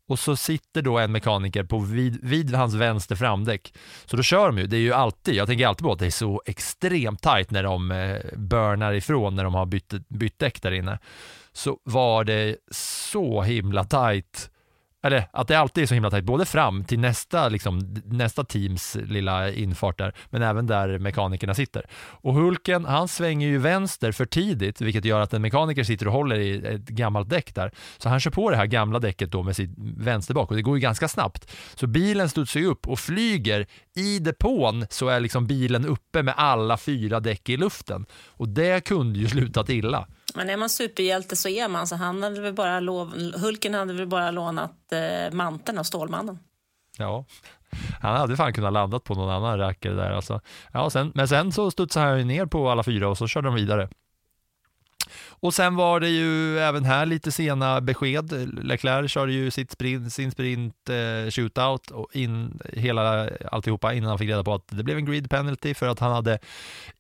[0.07, 3.75] och så sitter då en mekaniker på vid, vid hans vänster framdäck.
[4.05, 6.07] Så då kör de ju, det är ju alltid, jag tänker alltid på att det
[6.07, 10.63] är så extremt tajt när de eh, burnar ifrån när de har bytt, bytt däck
[10.63, 10.99] där inne.
[11.53, 14.51] Så var det så himla tajt
[15.05, 18.97] eller att det alltid är så himla tajt, både fram till nästa, liksom, nästa teams
[19.09, 21.87] lilla infart där, men även där mekanikerna sitter.
[21.95, 26.13] Och Hulken, han svänger ju vänster för tidigt, vilket gör att en mekaniker sitter och
[26.13, 27.73] håller i ett gammalt däck där.
[27.99, 30.77] Så han kör på det här gamla däcket då med sitt vänsterbak och det går
[30.77, 31.51] ju ganska snabbt.
[31.75, 33.67] Så bilen studsar ju upp och flyger.
[33.97, 38.07] I depån så är liksom bilen uppe med alla fyra däck i luften.
[38.29, 40.07] Och det kunde ju slutat illa.
[40.35, 41.87] Men är man superhjälte så är man.
[41.87, 46.39] Så han hade väl bara lov, Hulken hade väl bara lånat eh, manteln av Stålmannen.
[46.99, 47.25] Ja.
[48.01, 50.41] Han hade fan kunnat landat på någon annan rackare där alltså.
[50.73, 53.49] Ja, sen, men sen så studsade han ju ner på alla fyra och så körde
[53.49, 53.89] de vidare.
[55.41, 58.33] Och sen var det ju även här lite sena besked.
[58.65, 64.19] Leclerc körde ju sitt sprint, sin sprint eh, shootout och in hela alltihopa innan han
[64.19, 66.39] fick reda på att det blev en grid penalty för att han hade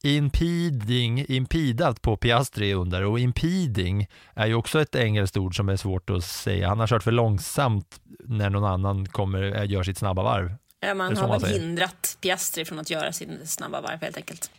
[0.02, 5.76] impeding, impedat på Piastri under och impeding är ju också ett engelskt ord som är
[5.76, 6.68] svårt att säga.
[6.68, 10.54] Han har kört för långsamt när någon annan kommer, eh, gör sitt snabba varv.
[10.80, 14.50] Ja, man har man väl hindrat Piastri från att göra sin snabba varv helt enkelt.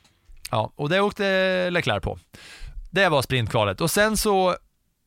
[0.51, 2.19] Ja, och det åkte Leclerc på.
[2.95, 4.55] Det var sprintkvalet och sen så,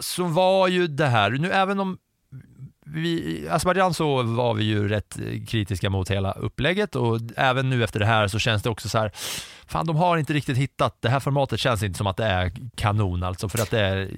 [0.00, 1.98] så var ju det här, nu även om
[2.86, 8.00] vi, Azerbajdzjan så var vi ju rätt kritiska mot hela upplägget och även nu efter
[8.00, 9.12] det här så känns det också så här,
[9.66, 12.52] fan de har inte riktigt hittat, det här formatet känns inte som att det är
[12.74, 14.08] kanon alltså för att det är,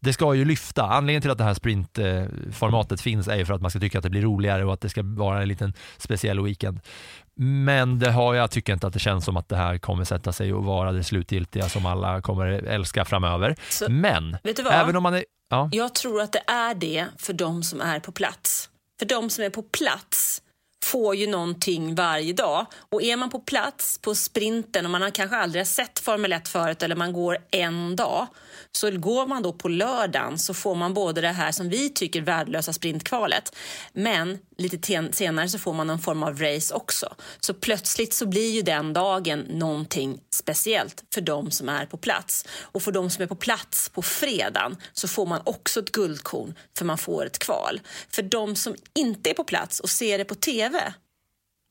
[0.00, 0.82] det ska ju lyfta.
[0.82, 4.04] Anledningen till att det här sprintformatet finns är ju för att man ska tycka att
[4.04, 6.80] det blir roligare och att det ska vara en liten speciell weekend.
[7.36, 10.32] Men det har, jag tycker inte att det känns som att det här kommer sätta
[10.32, 13.56] sig och vara det slutgiltiga som alla kommer älska framöver.
[13.68, 14.36] Så, Men,
[14.70, 15.24] även om man är...
[15.50, 18.70] Ja, Jag tror att det är det för de som är på plats.
[18.98, 20.42] För de som är på plats
[20.84, 22.66] får ju någonting varje dag.
[22.90, 26.32] Och är man på plats på sprinten och man har kanske aldrig har sett Formel
[26.32, 28.26] 1 förut eller man går en dag
[28.72, 32.20] så går man då på lördagen så får man både det här som vi tycker
[32.20, 33.56] värdelösa sprintkvalet
[33.92, 37.14] men lite senare så får man någon form av race också.
[37.40, 42.46] Så plötsligt så blir ju den dagen någonting speciellt för de som är på plats.
[42.62, 46.54] Och för de som är på plats på fredagen så får man också ett guldkorn
[46.78, 47.80] för man får ett kval.
[48.10, 50.73] För de som inte är på plats och ser det på TV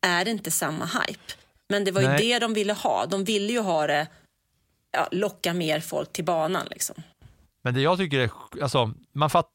[0.02, 1.34] är det inte samma hype.
[1.70, 2.18] Men det var ju Nej.
[2.18, 3.06] det de ville ha.
[3.06, 4.08] De ville ju ha det,
[4.92, 6.96] ja, locka mer folk till banan liksom.
[7.62, 8.30] Men det jag tycker är,
[8.62, 9.50] alltså, man fatt,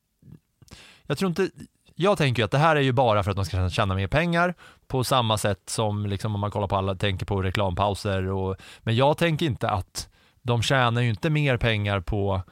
[1.07, 1.51] jag tror inte,
[1.95, 4.09] jag tänker ju att det här är ju bara för att man ska tjäna mer
[4.09, 4.55] pengar
[4.87, 8.97] på samma sätt som liksom om man kollar på alla, tänker på reklampauser och, men
[8.97, 10.09] jag tänker inte att
[10.43, 12.43] de tjänar ju inte mer pengar på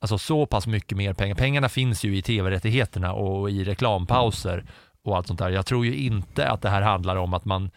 [0.00, 1.34] Alltså så pass mycket mer pengar.
[1.34, 4.64] Pengarna finns ju i tv-rättigheterna och i reklampauser
[5.04, 5.50] och allt sånt där.
[5.50, 7.70] Jag tror ju inte att det här handlar om att man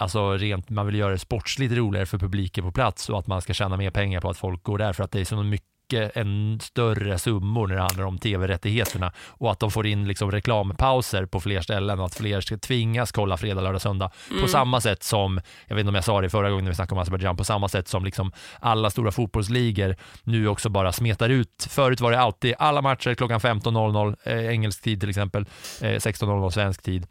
[0.00, 3.42] Alltså rent, man vill göra det sportsligt roligare för publiken på plats och att man
[3.42, 5.68] ska tjäna mer pengar på att folk går där för att det är så mycket
[5.92, 11.26] en större summor när det handlar om tv-rättigheterna och att de får in liksom reklampauser
[11.26, 14.10] på fler ställen och att fler ska tvingas kolla fredag, lördag, söndag.
[14.42, 16.74] På samma sätt som, jag vet inte om jag sa det förra gången när vi
[16.74, 21.28] snackade om Azerbajdzjan, på samma sätt som liksom alla stora fotbollsligor nu också bara smetar
[21.28, 21.66] ut.
[21.70, 25.42] Förut var det alltid alla matcher klockan 15.00 eh, engelsk tid till exempel,
[25.80, 27.06] eh, 16.00 svensk tid.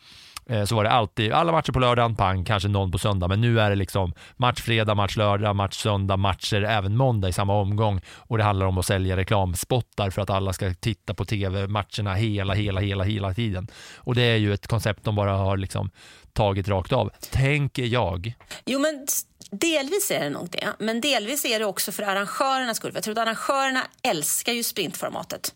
[0.50, 3.28] Eh, så var det alltid alla matcher på lördagen, pang, kanske någon på söndag.
[3.28, 7.34] Men nu är det liksom match fredag, match lördag, match söndag, matcher även måndag i
[7.34, 8.02] samma omgång.
[8.08, 12.54] Och det handlar om att sälja reklamspottar för att alla ska titta på tv-matcherna hela,
[12.54, 13.68] hela, hela, hela tiden.
[13.96, 15.92] Och det är ju ett koncept de bara har liksom
[16.34, 18.34] tagit rakt av, tänker jag.
[18.66, 19.08] Jo, men
[19.52, 20.74] delvis är det nog det.
[20.80, 22.92] Men delvis är det också för arrangörernas skull.
[22.94, 25.54] Jag tror att arrangörerna älskar ju sprintformatet.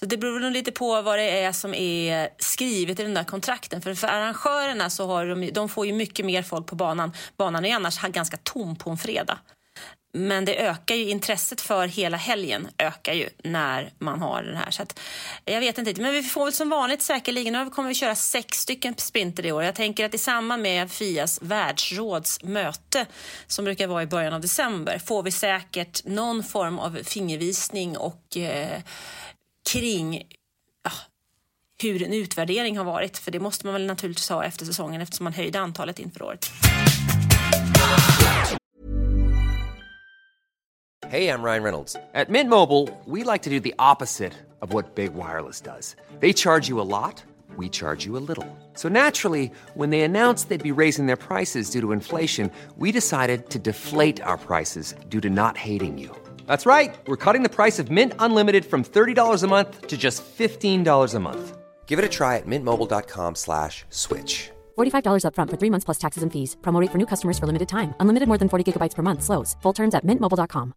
[0.00, 3.24] Så det beror nog lite på vad det är som är skrivet i den där
[3.24, 3.82] kontrakten.
[3.82, 7.12] För för arrangörerna så har de, de får ju mycket mer folk på banan.
[7.36, 9.38] Banan är annars ganska tom på en fredag.
[10.12, 14.70] Men det ökar ju intresset för hela helgen ökar ju när man har den här.
[14.70, 15.00] Så att,
[15.44, 18.58] jag vet inte, men vi får väl som vanligt säkerligen, nu kommer vi köra sex
[18.58, 19.62] stycken sprinter i år.
[19.62, 23.06] Jag tänker att i samband med Fias världsrådsmöte,
[23.46, 28.36] som brukar vara i början av december får vi säkert någon form av fingervisning och
[28.36, 28.80] eh,
[29.72, 30.22] kring
[30.84, 30.90] ja,
[31.82, 33.18] hur en utvärdering har varit.
[33.18, 36.50] För det måste man väl naturligtvis ha efter säsongen eftersom man höjde antalet inför året.
[41.06, 41.96] Hej, jag Ryan Reynolds.
[42.14, 45.96] At Mint Mobile, we like to do the opposite of what Big Wireless does.
[46.20, 47.24] They charge you a lot,
[47.58, 48.46] we charge you a little.
[48.74, 53.50] So naturally, when they announced they'd be raising their prices due to inflation, we decided
[53.50, 56.19] to deflate our prices due to not hating you.
[56.50, 56.98] That's right.
[57.06, 61.20] We're cutting the price of Mint Unlimited from $30 a month to just $15 a
[61.20, 61.56] month.
[61.86, 64.50] Give it a try at mintmobile.com slash switch.
[64.76, 66.56] $45 upfront for three months plus taxes and fees.
[66.60, 67.94] Promo rate for new customers for limited time.
[68.00, 69.22] Unlimited more than 40 gigabytes per month.
[69.22, 69.56] Slows.
[69.62, 70.74] Full terms at mintmobile.com.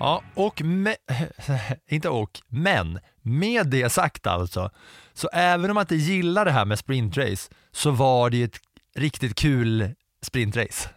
[0.00, 0.96] Ja, och med,
[1.86, 4.70] inte och, men med det sagt alltså,
[5.14, 8.60] så även om man inte gillar det här med sprintrace så var det ett
[8.98, 9.90] riktigt kul
[10.22, 10.88] sprintrace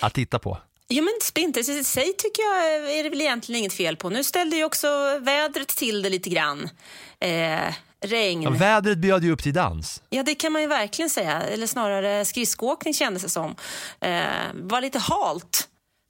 [0.00, 0.58] att titta på.
[0.88, 2.66] Ja, men sprinter i sig tycker jag
[2.98, 4.10] är det väl egentligen inget fel på.
[4.10, 6.70] Nu ställde ju också vädret till det lite grann.
[7.20, 8.42] Eh, regn.
[8.42, 10.02] Ja, vädret bjöd ju upp till dans.
[10.10, 11.42] Ja, det kan man ju verkligen säga.
[11.42, 13.54] Eller snarare skridskoåkning kändes det som.
[14.00, 14.22] Eh,
[14.54, 15.67] var lite halt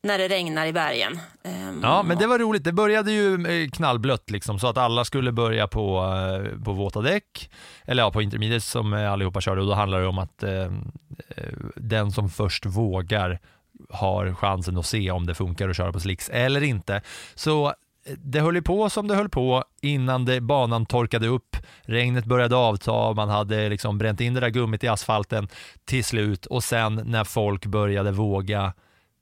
[0.09, 1.21] när det regnar i bergen.
[1.43, 2.65] Ehm, ja, men det var roligt.
[2.65, 7.01] Det började ju eh, knallblött liksom, så att alla skulle börja på, eh, på våta
[7.01, 7.51] däck,
[7.85, 10.73] eller ja, på intermediates som eh, allihopa körde och då handlar det om att eh,
[11.77, 13.39] den som först vågar
[13.91, 17.03] har chansen att se om det funkar att köra på slicks eller inte.
[17.35, 17.75] Så
[18.17, 22.57] det höll ju på som det höll på innan det, banan torkade upp, regnet började
[22.57, 25.49] avta, man hade liksom bränt in det där gummit i asfalten
[25.85, 28.73] till slut och sen när folk började våga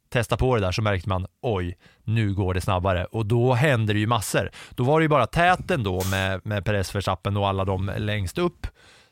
[0.09, 3.93] testa på det där så märkte man oj, nu går det snabbare och då hände
[3.93, 4.51] det ju massor.
[4.71, 8.39] Då var det ju bara täten då med, med Perez Verstappen och alla de längst
[8.39, 8.67] upp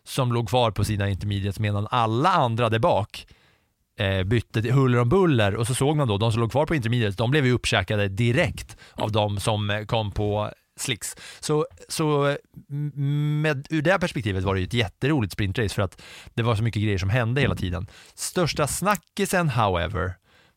[0.06, 3.26] som låg kvar på sina intermediates medan alla andra där bak
[3.98, 6.74] eh, bytte huller om buller och så såg man då de som låg kvar på
[6.74, 11.16] intermediates, de blev ju uppkäkade direkt av de som eh, kom på slicks.
[11.40, 12.36] Så, så
[12.70, 16.02] mm, med, ur det perspektivet var det ju ett jätteroligt sprintrace för att
[16.34, 17.86] det var så mycket grejer som hände hela tiden.
[18.14, 20.14] Största snackisen however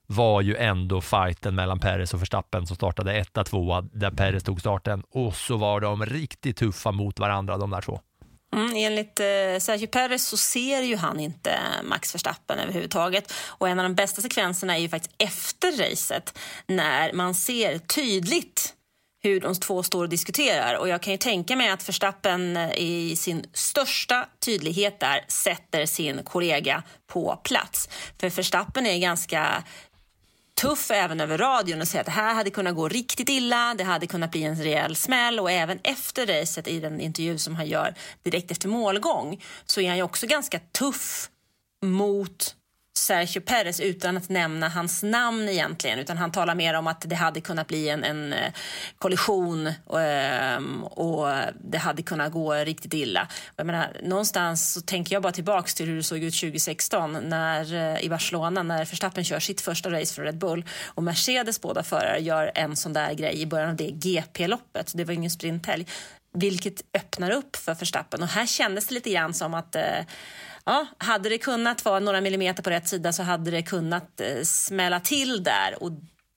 [0.08, 4.60] var ju ändå fighten mellan Perez och Verstappen som startade etta, tvåa, där Perez tog
[4.60, 8.00] starten och så var de riktigt tuffa mot varandra de där två.
[8.54, 13.34] Mm, enligt eh, Sergio Perez så ser ju han inte Max Verstappen överhuvudtaget.
[13.48, 18.74] Och en av de bästa sekvenserna är ju faktiskt efter racet när man ser tydligt
[19.24, 20.76] hur de två står och diskuterar.
[20.76, 26.24] Och jag kan ju tänka mig att Verstappen i sin största tydlighet där sätter sin
[26.24, 27.90] kollega på plats.
[28.20, 29.64] För Verstappen är ganska
[30.62, 33.84] tuff även över radion och säger att det här hade kunnat gå riktigt illa, det
[33.84, 35.40] hade kunnat bli en rejäl smäll.
[35.40, 39.88] Och även efter racet i den intervju som han gör direkt efter målgång så är
[39.88, 41.30] han ju också ganska tuff
[41.86, 42.56] mot
[42.98, 47.16] Sergio Perez utan att nämna hans namn egentligen utan han talar mer om att det
[47.16, 48.52] hade kunnat bli en, en eh,
[48.98, 50.00] kollision och,
[50.98, 53.28] och det hade kunnat gå riktigt illa.
[53.56, 57.74] Jag menar, någonstans så tänker jag bara tillbaks till hur det såg ut 2016 när,
[57.74, 61.84] eh, i Barcelona när Verstappen kör sitt första race för Red Bull och Mercedes båda
[61.84, 64.92] förare gör en sån där grej i början av det GP-loppet.
[64.96, 65.86] Det var ingen sprinthelg
[66.34, 70.00] vilket öppnar upp för Verstappen och här kändes det lite grann som att eh,
[70.68, 74.44] Ja, hade det kunnat vara några millimeter på rätt sida så hade det kunnat eh,
[74.44, 75.92] smälla till där och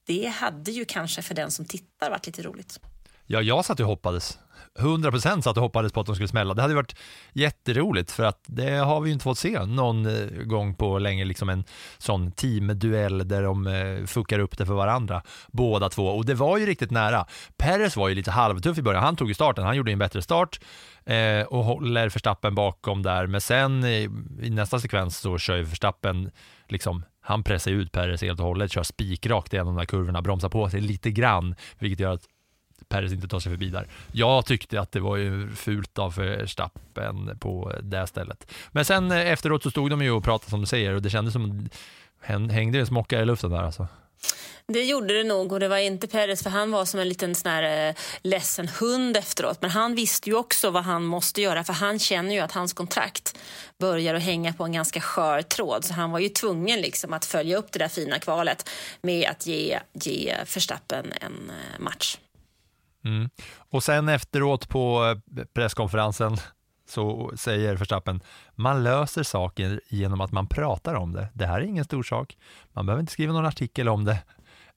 [0.06, 2.80] det hade ju kanske för den som tittar varit lite roligt.
[3.26, 4.38] Ja, jag satt och hoppades.
[4.80, 6.54] 100% satt och hoppades på att de skulle smälla.
[6.54, 6.96] Det hade varit
[7.32, 11.24] jätteroligt för att det har vi ju inte fått se någon eh, gång på länge,
[11.24, 11.64] liksom en
[11.98, 16.06] sån teamduell där de eh, fuckar upp det för varandra, båda två.
[16.06, 17.26] Och det var ju riktigt nära.
[17.56, 19.04] Perez var ju lite halvtuff i början.
[19.04, 20.60] Han tog ju starten, han gjorde en bättre start
[21.04, 23.26] eh, och håller Verstappen bakom där.
[23.26, 24.10] Men sen i,
[24.42, 26.30] i nästa sekvens så kör ju Verstappen
[26.68, 30.48] liksom han pressar ut Perez helt och hållet, kör spikrakt igenom de där kurvorna, bromsar
[30.48, 32.26] på sig lite grann, vilket gör att
[32.88, 33.86] Perez inte tar sig förbi där.
[34.12, 38.52] Jag tyckte att det var ju fult av Verstappen på det stället.
[38.72, 41.10] Men sen eh, efteråt så stod de ju och pratade som du säger och det
[41.10, 41.68] kändes som
[42.20, 43.88] hängde en smocka i luften där alltså.
[44.72, 47.34] Det gjorde det nog och det var inte Perez för han var som en liten
[47.34, 49.58] sån här eh, ledsen hund efteråt.
[49.62, 52.72] Men han visste ju också vad han måste göra för han känner ju att hans
[52.72, 53.38] kontrakt
[53.78, 55.84] börjar att hänga på en ganska skör tråd.
[55.84, 58.68] Så han var ju tvungen liksom att följa upp det där fina kvalet
[59.02, 62.18] med att ge, ge Verstappen en eh, match.
[63.04, 63.30] Mm.
[63.56, 66.36] Och sen efteråt på eh, presskonferensen
[66.90, 68.20] så säger Verstappen,
[68.54, 71.28] man löser saker genom att man pratar om det.
[71.34, 72.36] Det här är ingen stor sak.
[72.72, 74.18] Man behöver inte skriva någon artikel om det.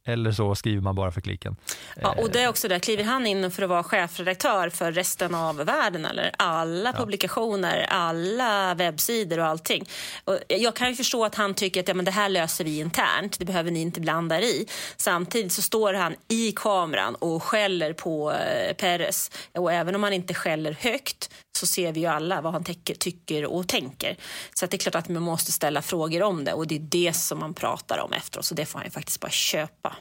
[0.05, 1.55] Eller så skriver man bara för klicken.
[2.01, 5.35] Ja, och det är också där, kliver han in för att vara chefredaktör för resten
[5.35, 9.89] av världen eller alla publikationer, alla webbsidor och allting.
[10.23, 12.79] Och jag kan ju förstå att han tycker att ja, men det här löser vi
[12.79, 14.67] internt, det behöver ni inte blanda i.
[14.97, 20.13] Samtidigt så står han i kameran och skäller på eh, Perez och även om han
[20.13, 24.17] inte skäller högt så ser vi ju alla vad han tycker, tycker och tänker.
[24.53, 26.79] Så att det är klart att man måste ställa frågor om det och det är
[26.79, 29.95] det som man pratar om efteråt så det får han ju faktiskt bara köpa.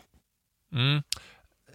[0.75, 1.03] Mm.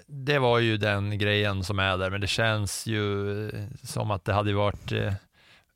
[0.08, 3.52] Det var ju den grejen som är där, men det känns ju
[3.84, 5.14] som att det hade varit eh,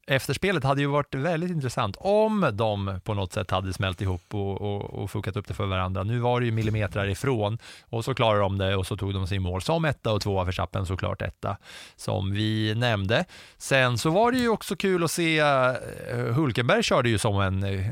[0.08, 4.62] Efterspelet hade ju varit väldigt intressant om de på något sätt hade smält ihop och,
[4.62, 6.04] och, och fuckat upp det för varandra.
[6.04, 7.58] Nu var det ju millimeter ifrån
[7.90, 10.22] och så klarade de det och så tog de sig i mål som etta och
[10.22, 11.58] tvåa för Chappen såklart etta
[11.96, 13.26] som vi nämnde.
[13.58, 15.76] Sen så var det ju också kul att se eh,
[16.34, 17.88] Hulkenberg körde ju som en eh,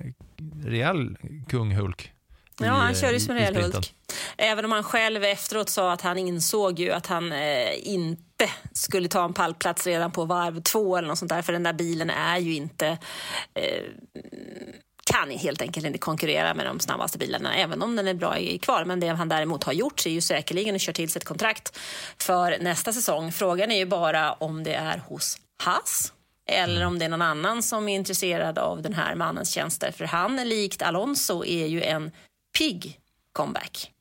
[0.65, 1.17] rejäl
[1.49, 2.11] kung Hulk.
[2.59, 3.93] Ja, han körde ju som en rejäl Hulk.
[4.37, 9.07] Även om han själv efteråt sa att han insåg ju att han eh, inte skulle
[9.07, 12.09] ta en pallplats redan på varv två eller något sånt där, för den där bilen
[12.09, 12.87] är ju inte
[13.53, 13.83] eh,
[15.11, 18.57] kan helt enkelt inte konkurrera med de snabbaste bilarna, även om den är bra i
[18.57, 18.85] kvar.
[18.85, 21.79] Men det han däremot har gjort är ju säkerligen att köra till sig ett kontrakt
[22.17, 23.31] för nästa säsong.
[23.31, 26.13] Frågan är ju bara om det är hos Haas
[26.51, 29.91] eller om det är någon annan som är intresserad av den här mannens tjänster.
[29.91, 32.11] För han, likt Alonso, är ju en
[32.57, 32.99] pigg
[33.33, 33.91] comeback.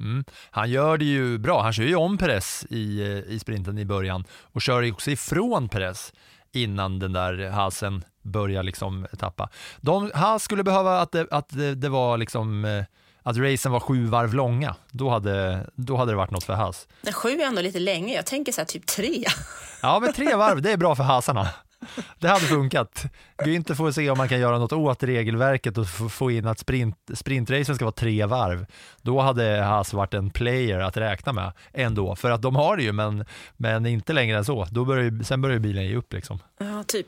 [0.00, 0.24] Mm.
[0.50, 1.62] Han gör det ju bra.
[1.62, 5.68] Han kör ju om Perez i, eh, i sprinten i början och kör också ifrån
[5.68, 6.12] Perez
[6.52, 9.48] innan den där halsen börjar liksom tappa.
[9.80, 12.84] De, Haas skulle behöva att det, att det, det var liksom eh,
[13.22, 14.74] att racen var sju varv långa.
[14.90, 16.88] Då hade, då hade det varit något för Haas.
[17.12, 18.14] Sju är ändå lite länge.
[18.14, 19.24] Jag tänker så här, typ tre.
[19.82, 21.48] Ja, men tre varv, det är bra för hasarna.
[22.18, 23.04] Det hade funkat.
[23.44, 26.96] Günther får se om man kan göra något åt regelverket och få- in att sprint,
[27.14, 28.66] sprintracen ska vara tre varv.
[29.02, 32.82] Då hade Haas varit en player att räkna med ändå, för att de har det
[32.82, 33.24] ju, men,
[33.56, 34.66] men inte längre än så.
[34.70, 36.38] Då börjar, sen börjar ju bilen ge upp liksom.
[36.58, 37.06] Ja, typ.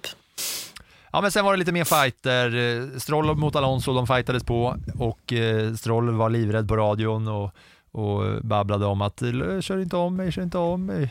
[1.13, 2.57] Ja, men sen var det lite mer fighter.
[2.57, 7.51] Eh, Stroll mot Alonso, de fightades på och eh, Stroll var livrädd på radion och,
[7.97, 11.11] och babblade om att "L- kör inte om mig, kör inte om mig.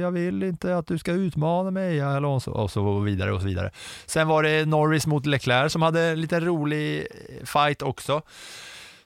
[0.00, 2.50] Jag vill inte att du ska utmana mig, Alonso.
[2.50, 3.70] Och så vidare och så vidare.
[4.06, 7.06] Sen var det Norris mot Leclerc som hade en liten rolig
[7.44, 8.22] fight också.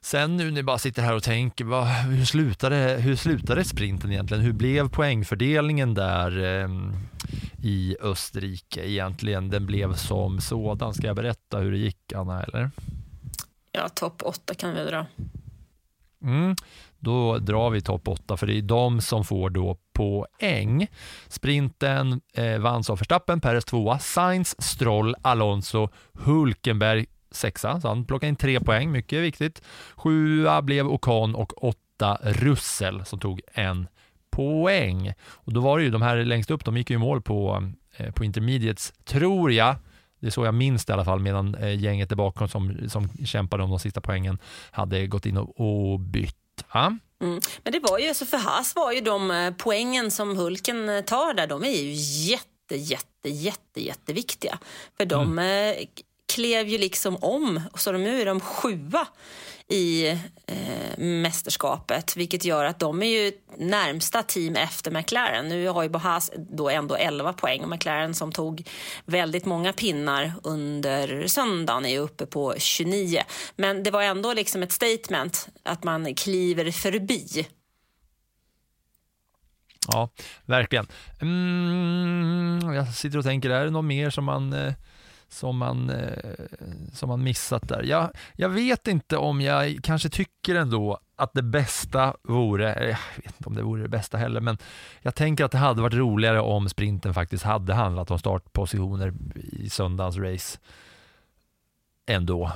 [0.01, 4.13] Sen nu när jag bara sitter här och tänker, vad, hur, slutade, hur slutade sprinten
[4.13, 4.43] egentligen?
[4.43, 6.69] Hur blev poängfördelningen där eh,
[7.63, 9.51] i Österrike egentligen?
[9.51, 10.95] Den blev som sådan.
[10.95, 12.43] Ska jag berätta hur det gick, Anna?
[12.43, 12.71] Eller?
[13.73, 15.07] Ja, topp åtta kan vi dra.
[16.23, 16.57] Mm.
[17.03, 20.87] Då drar vi topp 8 för det är de som får då poäng.
[21.29, 28.29] Sprinten eh, vanns av Verstappen, Perez tvåa, Sainz, Stroll, Alonso, Hulkenberg sexa, så han plockade
[28.29, 29.63] in tre poäng, mycket viktigt.
[29.95, 33.87] Sjua blev Ocon och åtta Russell som tog en
[34.31, 35.13] poäng.
[35.31, 37.71] Och då var det ju de här längst upp, de gick ju i mål på,
[37.97, 39.77] eh, på intermediates, tror jag.
[40.21, 42.89] Det är så jag minns det i alla fall, medan eh, gänget där bakom som,
[42.89, 44.39] som kämpade om de sista poängen
[44.71, 46.37] hade gått in och, och bytt.
[46.73, 46.97] Ja.
[47.23, 47.41] Mm.
[47.63, 51.05] Men det var ju, så för Haas var ju de eh, poängen som Hulken eh,
[51.05, 51.93] tar där, de är ju
[52.31, 54.59] jätte, jätte, jätte, jätteviktiga.
[54.97, 55.75] För de eh,
[56.35, 59.07] klev ju liksom om, så de, nu är de sjua
[59.69, 60.09] i
[60.47, 65.49] eh, mästerskapet, vilket gör att de är ju närmsta team efter McLaren.
[65.49, 68.69] Nu har ju Bohas då ändå 11 poäng och McLaren som tog
[69.05, 73.23] väldigt många pinnar under söndagen är ju uppe på 29.
[73.57, 77.47] Men det var ändå liksom ett statement att man kliver förbi.
[79.89, 80.11] Ja,
[80.47, 80.87] verkligen.
[81.21, 84.73] Mm, jag sitter och tänker, är det något mer som man, eh,
[85.33, 86.35] som man, eh,
[86.93, 87.83] som man missat där?
[87.83, 93.37] Jag, jag vet inte om jag kanske tycker ändå att det bästa vore, jag vet
[93.37, 94.59] inte om det vore det bästa heller, men
[95.01, 99.15] jag tänker att det hade varit roligare om sprinten faktiskt hade handlat om startpositioner
[99.53, 100.59] i söndagens race.
[102.07, 102.53] Ändå,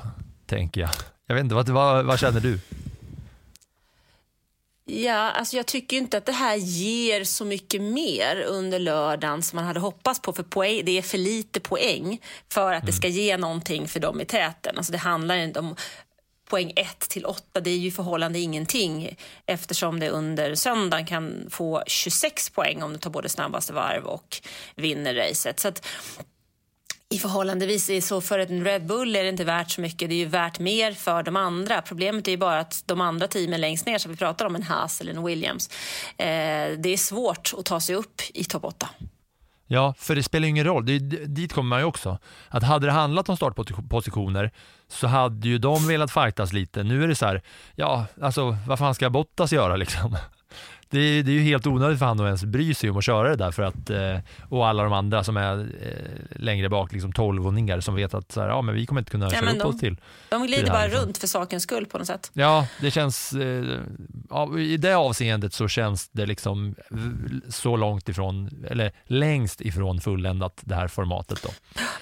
[0.46, 0.90] tänker jag.
[1.26, 2.60] Jag vet inte, vad, vad, vad känner du?
[4.88, 9.56] Ja, alltså jag tycker inte att det här ger så mycket mer under lördagen som
[9.56, 10.32] man hade hoppats på.
[10.32, 14.20] För poäng, det är för lite poäng för att det ska ge någonting för dem
[14.20, 14.76] i täten.
[14.76, 15.76] Alltså det handlar inte om
[16.48, 19.16] poäng 1 till 8, det är ju förhållande ingenting
[19.46, 24.40] eftersom det under söndagen kan få 26 poäng om du tar både snabbaste varv och
[24.74, 25.60] vinner racet.
[25.60, 25.86] Så att
[27.14, 30.08] i förhållandevis så för en Red Bull är det inte värt så mycket.
[30.08, 31.82] Det är ju värt mer för de andra.
[31.82, 34.62] Problemet är ju bara att de andra teamen längst ner som vi pratar om, en
[34.62, 35.70] Haas eller en Williams,
[36.16, 36.26] eh,
[36.78, 38.88] det är svårt att ta sig upp i topp 8.
[39.66, 40.86] Ja, för det spelar ju ingen roll.
[40.86, 42.18] Det, dit kommer man ju också.
[42.48, 44.50] Att hade det handlat om startpositioner
[44.88, 46.82] så hade ju de velat fightas lite.
[46.82, 47.42] Nu är det så här,
[47.74, 50.16] ja, alltså vad fan ska Bottas göra liksom?
[50.90, 53.04] Det är, det är ju helt onödigt för han att ens bry sig om att
[53.04, 54.18] köra det där för att, eh,
[54.48, 58.40] och alla de andra som är eh, längre bak, liksom tolvåningar som vet att så
[58.40, 59.96] här, ja, men vi kommer inte kunna Ja, köra upp de- oss till.
[60.28, 61.04] De till glider här, bara liksom.
[61.04, 62.30] runt för sakens skull på något sätt.
[62.32, 63.64] Ja, det känns, eh,
[64.30, 66.74] ja, i det avseendet så känns det liksom
[67.48, 71.48] så långt ifrån, eller längst ifrån fulländat det här formatet då.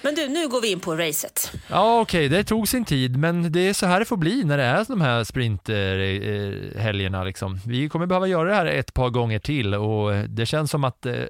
[0.01, 1.51] Men du, nu går vi in på racet.
[1.69, 4.57] Ja, okej, det tog sin tid, men det är så här det får bli när
[4.57, 7.23] det är de här sprinthelgerna.
[7.23, 7.59] Liksom.
[7.65, 10.83] Vi kommer behöva göra det här ett par gånger till och eh, det känns som
[10.83, 11.23] att eh,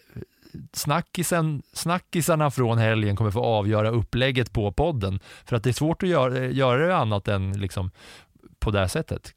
[0.74, 5.20] snackisen, snackisarna från helgen kommer få avgöra upplägget på podden.
[5.46, 7.91] För att det är svårt att göra, eh, göra det annat än liksom
[8.66, 9.34] på det här sättet.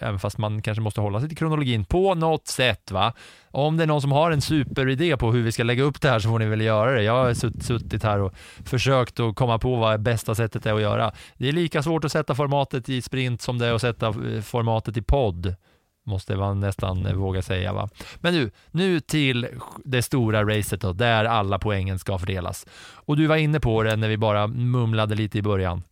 [0.00, 2.90] Även fast man kanske måste hålla sig till kronologin på något sätt.
[2.90, 3.12] va.
[3.50, 6.08] Om det är någon som har en superidé på hur vi ska lägga upp det
[6.08, 7.02] här så får ni väl göra det.
[7.02, 8.34] Jag har suttit här och
[8.64, 11.12] försökt att komma på vad bästa sättet är att göra.
[11.36, 14.96] Det är lika svårt att sätta formatet i sprint som det är att sätta formatet
[14.96, 15.54] i podd.
[16.04, 17.72] Måste man nästan våga säga.
[17.72, 17.88] va.
[18.16, 19.48] Men nu, nu till
[19.84, 22.66] det stora racet då, där alla poängen ska fördelas.
[22.80, 25.82] Och du var inne på det när vi bara mumlade lite i början.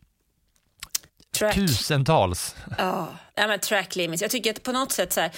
[1.38, 1.54] Track.
[1.54, 2.56] Tusentals.
[2.78, 4.22] Ja, ja men track limits.
[4.22, 5.30] Jag tycker att på något sätt så här,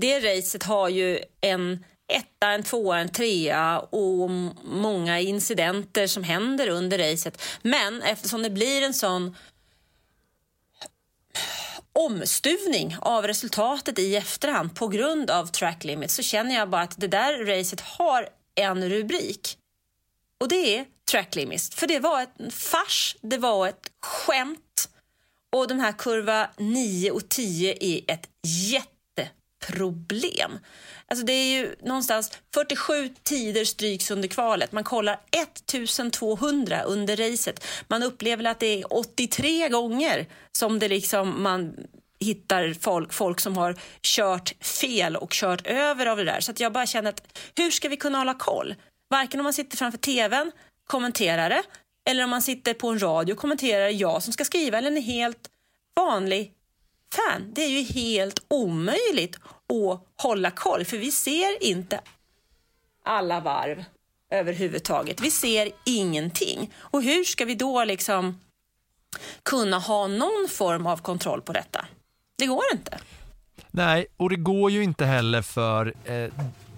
[0.00, 4.30] det racet har ju en etta, en tvåa, en trea och
[4.64, 7.42] många incidenter som händer under racet.
[7.62, 9.36] Men eftersom det blir en sån
[11.92, 17.00] omstuvning av resultatet i efterhand på grund av track limit så känner jag bara att
[17.00, 19.58] det där racet har en rubrik.
[20.40, 21.70] Och det är track limits.
[21.70, 24.88] För det var en fars, det var ett skämt.
[25.52, 28.28] Och de här kurva 9 och 10 är ett
[29.66, 30.58] problem.
[31.06, 34.72] Alltså det är ju någonstans 47 tider stryks under kvalet.
[34.72, 37.66] Man kollar 1200 under racet.
[37.88, 41.76] Man upplever att det är 83 gånger som det liksom man
[42.20, 46.40] hittar folk, folk som har kört fel och kört över av det där.
[46.40, 48.74] Så att jag bara känner att hur ska vi kunna hålla koll?
[49.10, 50.52] Varken om man sitter framför tvn,
[50.86, 51.62] kommenterar det,
[52.10, 55.02] eller om man sitter på en radio och kommenterar jag som ska skriva eller en
[55.02, 55.48] helt
[55.96, 56.52] vanlig
[57.14, 57.52] fan.
[57.54, 62.00] Det är ju helt omöjligt att hålla koll för vi ser inte
[63.04, 63.84] alla varv
[64.30, 65.20] överhuvudtaget.
[65.20, 66.74] Vi ser ingenting.
[66.76, 68.40] Och hur ska vi då liksom
[69.42, 71.86] kunna ha någon form av kontroll på detta?
[72.38, 72.98] Det går inte.
[73.70, 76.30] Nej, och det går ju inte heller för eh,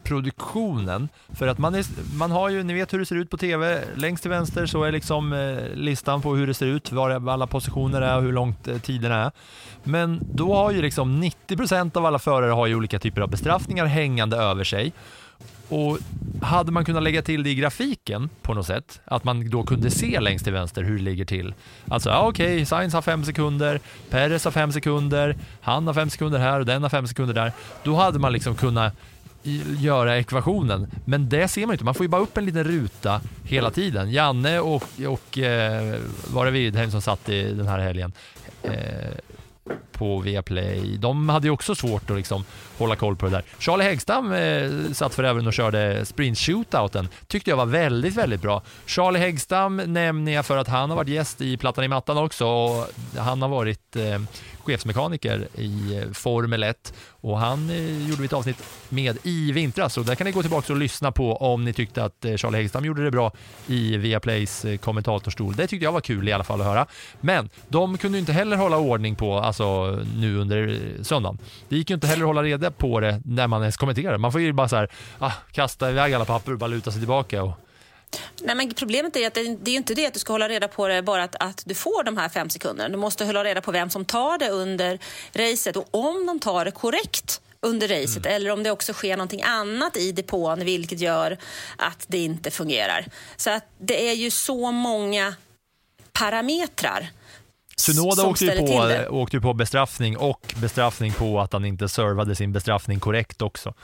[0.05, 1.09] produktionen.
[1.29, 1.85] För att man, är,
[2.19, 4.85] man har ju, ni vet hur det ser ut på TV, längst till vänster så
[4.85, 8.33] är liksom eh, listan på hur det ser ut, var alla positioner är och hur
[8.33, 9.31] långt eh, tiden är.
[9.85, 13.87] Men då har ju liksom 90% av alla förare har ju olika typer av bestraffningar
[13.87, 14.93] hängande över sig.
[15.69, 15.99] Och
[16.43, 19.91] hade man kunnat lägga till det i grafiken på något sätt, att man då kunde
[19.91, 21.55] se längst till vänster hur det ligger till.
[21.89, 23.81] Alltså, ja, okej, okay, Sainz har fem sekunder,
[24.11, 27.53] Perez har fem sekunder, han har fem sekunder här och den har fem sekunder där.
[27.83, 28.95] Då hade man liksom kunnat
[29.80, 30.90] göra ekvationen.
[31.05, 31.84] Men det ser man inte.
[31.84, 34.11] Man får ju bara upp en liten ruta hela tiden.
[34.11, 36.01] Janne och, och eh,
[36.32, 38.12] var det Widheim som satt i den här helgen
[38.62, 38.72] eh,
[39.93, 40.97] på Viaplay.
[40.99, 42.45] De hade ju också svårt att liksom
[42.83, 43.43] hålla koll på det där.
[43.59, 47.09] Charlie Häggstam eh, satt för även och körde sprint shootouten.
[47.26, 48.62] Tyckte jag var väldigt, väldigt bra.
[48.87, 52.47] Charlie Häggstam nämner jag för att han har varit gäst i Plattan i mattan också
[52.47, 52.87] och
[53.18, 54.18] han har varit eh,
[54.64, 59.95] chefsmekaniker i eh, Formel 1 och han eh, gjorde vi ett avsnitt med i vintras
[59.95, 62.57] så där kan ni gå tillbaka och lyssna på om ni tyckte att eh, Charlie
[62.57, 63.33] Häggstam gjorde det bra
[63.66, 65.57] i Viaplays eh, kommentatorstol.
[65.57, 66.87] Det tyckte jag var kul i alla fall att höra.
[67.20, 71.39] Men de kunde inte heller hålla ordning på, alltså nu under eh, söndagen.
[71.68, 74.18] Det gick ju inte heller att hålla reda på det när man ens kommenterar.
[74.18, 77.01] Man får ju bara så här, ah, kasta iväg alla papper och bara luta sig
[77.01, 77.53] tillbaka och
[78.41, 80.68] Nej, men problemet är att det, det är inte det att du ska hålla reda
[80.68, 82.89] på det bara att, att du får de här fem sekunderna.
[82.89, 84.99] Du måste hålla reda på vem som tar det under
[85.33, 88.37] racet och om de tar det korrekt under racet mm.
[88.37, 91.39] eller om det också sker någonting annat i depån vilket gör
[91.77, 93.07] att det inte fungerar.
[93.37, 95.35] Så att det är ju så många
[96.12, 97.11] parametrar
[97.83, 102.37] Sunoda åkte ju, på, åkte ju på bestraffning och bestraffning på att han inte servade
[102.37, 103.74] sin bestraffning korrekt också.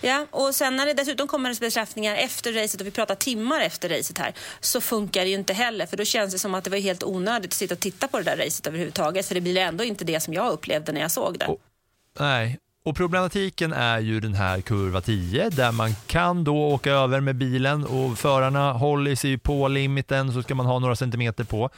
[0.00, 3.88] Ja, och sen när det dessutom kommer bestraffningar efter racet och vi pratar timmar efter
[3.88, 6.70] racet här så funkar det ju inte heller för då känns det som att det
[6.70, 9.56] var helt onödigt att sitta och titta på det där racet överhuvudtaget för det blir
[9.56, 11.46] ändå inte det som jag upplevde när jag såg det.
[11.46, 11.60] Och,
[12.18, 17.20] nej, och problematiken är ju den här kurva 10 där man kan då åka över
[17.20, 21.70] med bilen och förarna håller sig på limiten så ska man ha några centimeter på.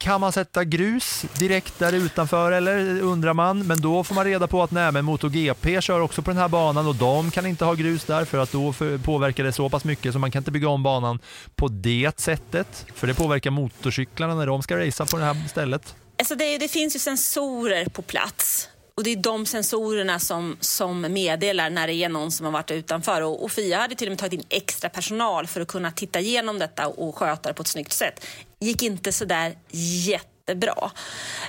[0.00, 3.66] Kan man sätta grus direkt där utanför eller undrar man?
[3.66, 6.48] Men då får man reda på att nej, men MotoGP kör också på den här
[6.48, 8.74] banan och de kan inte ha grus där för att då
[9.04, 11.18] påverkar det så pass mycket så man kan inte bygga om banan
[11.56, 12.86] på det sättet.
[12.94, 15.94] För det påverkar motorcyklarna när de ska racea på det här stället.
[16.18, 18.68] Alltså det, det finns ju sensorer på plats
[18.98, 22.70] och det är de sensorerna som, som meddelar när det är någon som har varit
[22.70, 23.22] utanför.
[23.22, 26.20] Och, och Fia hade till och med tagit in extra personal för att kunna titta
[26.20, 28.24] igenom detta och sköta det på ett snyggt sätt
[28.60, 29.58] gick inte så där
[30.06, 30.90] jättebra.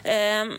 [0.04, 0.54] Ehm,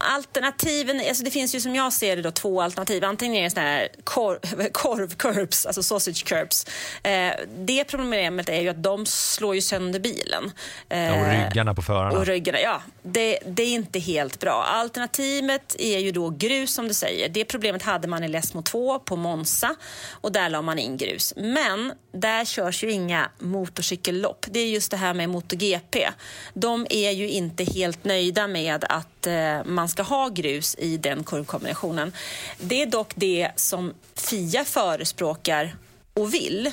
[0.00, 3.04] alternativen, alltså det finns ju som jag ser det då två alternativ.
[3.04, 6.66] Antingen är det sådana här korv, korv curbs, alltså sausage curbs.
[7.02, 10.52] Eh, det problemet är ju att de slår ju sönder bilen.
[10.88, 12.18] Eh, ja, och ryggarna på förarna.
[12.18, 12.82] Och ryggarna, ja.
[13.02, 14.64] Det, det, är inte helt bra.
[14.68, 17.28] Alternativet är ju då grus som du säger.
[17.28, 19.74] Det problemet hade man i Lesmo 2 på Monza
[20.10, 21.34] och där la man in grus.
[21.36, 24.46] Men där körs ju inga motorcykellopp.
[24.50, 26.08] Det är just det här med MotoGP.
[26.54, 30.96] De är ju inte helt nöjda med att att eh, man ska ha grus i
[30.96, 32.12] den kurvkombinationen.
[32.58, 35.76] Det är dock det som Fia förespråkar
[36.14, 36.70] och vill.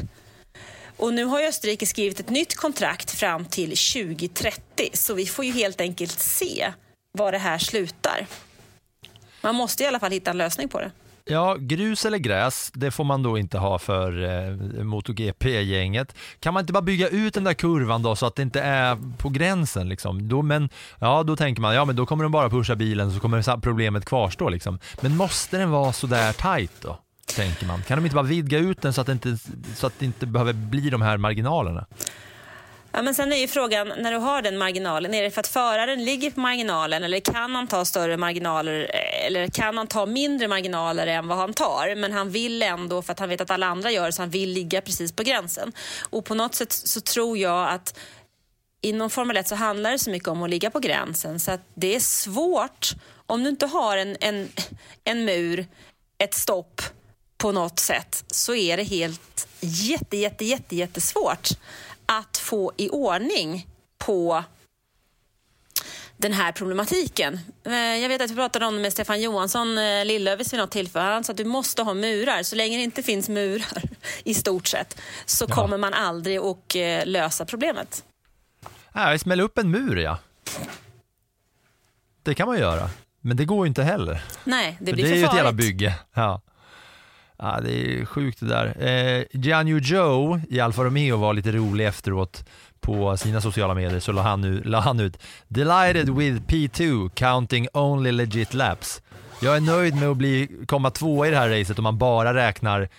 [0.97, 5.51] Och nu har Österrike skrivit ett nytt kontrakt fram till 2030 så vi får ju
[5.51, 6.73] helt enkelt se
[7.11, 8.27] var det här slutar.
[9.41, 10.91] Man måste i alla fall hitta en lösning på det.
[11.29, 16.15] Ja, grus eller gräs, det får man då inte ha för eh, MotoGP-gänget.
[16.39, 18.97] Kan man inte bara bygga ut den där kurvan då så att det inte är
[19.17, 20.29] på gränsen liksom?
[20.29, 20.69] Då, men,
[20.99, 24.05] ja, då tänker man, ja men då kommer de bara pusha bilen så kommer problemet
[24.05, 24.79] kvarstå liksom.
[25.01, 26.99] Men måste den vara så där tight då?
[27.35, 27.81] Tänker man.
[27.81, 29.37] Kan de inte bara vidga ut den så att det inte,
[29.75, 31.85] så att det inte behöver bli de här marginalerna?
[32.91, 35.47] Ja, men sen är ju frågan, när du har den marginalen, är det för att
[35.47, 38.91] föraren ligger på marginalen eller kan han ta större marginaler
[39.25, 41.95] eller kan han ta mindre marginaler än vad han tar?
[41.95, 44.29] Men han vill ändå, för att han vet att alla andra gör det, så han
[44.29, 45.71] vill ligga precis på gränsen.
[46.09, 47.99] Och på något sätt så tror jag att
[48.81, 51.61] inom Formel 1 så handlar det så mycket om att ligga på gränsen så att
[51.73, 52.91] det är svårt
[53.25, 54.49] om du inte har en, en,
[55.03, 55.65] en mur,
[56.17, 56.81] ett stopp
[57.37, 61.49] på något sätt så är det helt jätte, jätte, jätte, jättesvårt
[62.07, 64.43] att få i ordning på
[66.17, 67.39] den här problematiken.
[67.65, 70.71] Eh, Jag vet att vi pratade om det med Stefan Johansson eh, Lillövis vid något
[70.71, 71.05] tillfälle.
[71.05, 72.43] Han sa att du måste ha murar.
[72.43, 73.83] Så länge det inte finns murar
[74.23, 75.55] i stort sett så Ja.
[75.55, 78.03] kommer man aldrig att eh, lösa problemet.
[78.93, 80.17] Nej, smälla upp en mur ja.
[82.23, 82.89] Det kan man göra,
[83.21, 84.23] men det går ju inte heller.
[84.43, 85.57] Nej, det För blir det är för ju ett jävla farligt.
[85.65, 85.93] bygge.
[86.13, 86.41] Ja.
[87.39, 88.87] Ja, det är sjukt det där.
[88.87, 92.45] Eh, Gianni Joe i Alfa Romeo var lite rolig efteråt
[92.79, 95.17] på sina sociala medier så la han, nu, la han ut
[95.47, 99.01] “Delighted with P2, counting only legit laps”.
[99.41, 102.33] Jag är nöjd med att bli, komma tvåa i det här racet om man bara
[102.33, 102.89] räknar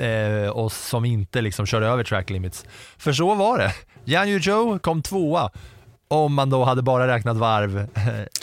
[0.00, 2.64] eh, oss som inte liksom kör över track limits.
[2.98, 3.72] För så var det.
[4.04, 5.50] Gianni Joe kom tvåa
[6.08, 7.88] om man då hade bara räknat varv,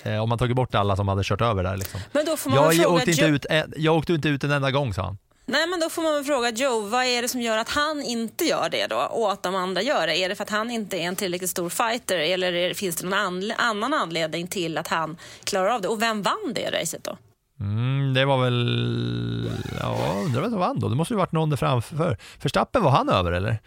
[0.04, 1.78] eh, om man tagit bort alla som hade kört över där.
[1.78, 2.00] Liksom.
[2.12, 3.46] Men då får man Jag, åkte inte ut,
[3.78, 5.18] jag åkte inte ut en enda gång sa han.
[5.52, 8.02] Nej, men då får man väl fråga Joe, vad är det som gör att han
[8.02, 10.18] inte gör det då och att de andra gör det?
[10.18, 13.08] Är det för att han inte är en tillräckligt stor fighter eller det, finns det
[13.08, 15.88] någon anle- annan anledning till att han klarar av det?
[15.88, 17.18] Och vem vann det racet då?
[17.60, 20.90] Mm, det var väl, ja, undrar vem som vann då?
[20.90, 22.18] Det måste ju varit någon där framför.
[22.40, 23.60] Förstappen var han över eller?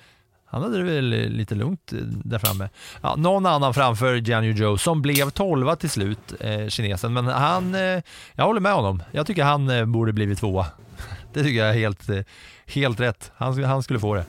[0.46, 2.68] Han hade det väl lite lugnt eh, där framme.
[3.02, 7.12] Ja, någon annan framför Jianyu Joe som blev tolva till slut, eh, kinesen.
[7.12, 8.02] Men han, eh,
[8.34, 9.02] jag håller med honom.
[9.12, 10.66] Jag tycker han eh, borde blivit tvåa.
[11.34, 12.08] Det tycker jag är helt,
[12.66, 13.32] helt rätt.
[13.36, 14.24] Han, han skulle få det.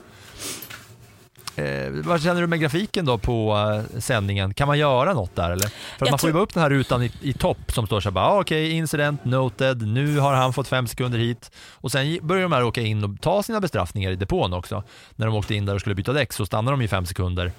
[1.57, 3.57] Eh, vad känner du med grafiken då på
[3.93, 4.53] eh, sändningen?
[4.53, 5.67] Kan man göra något där eller?
[5.67, 7.99] För Jag man får ju bara upp den här rutan i, i topp som står
[7.99, 11.51] så här bara, ah, okej, incident noted, nu har han fått fem sekunder hit.
[11.71, 14.83] Och sen börjar de här åka in och ta sina bestraffningar i depån också.
[15.15, 17.51] När de åkte in där och skulle byta däck så stannar de i fem sekunder.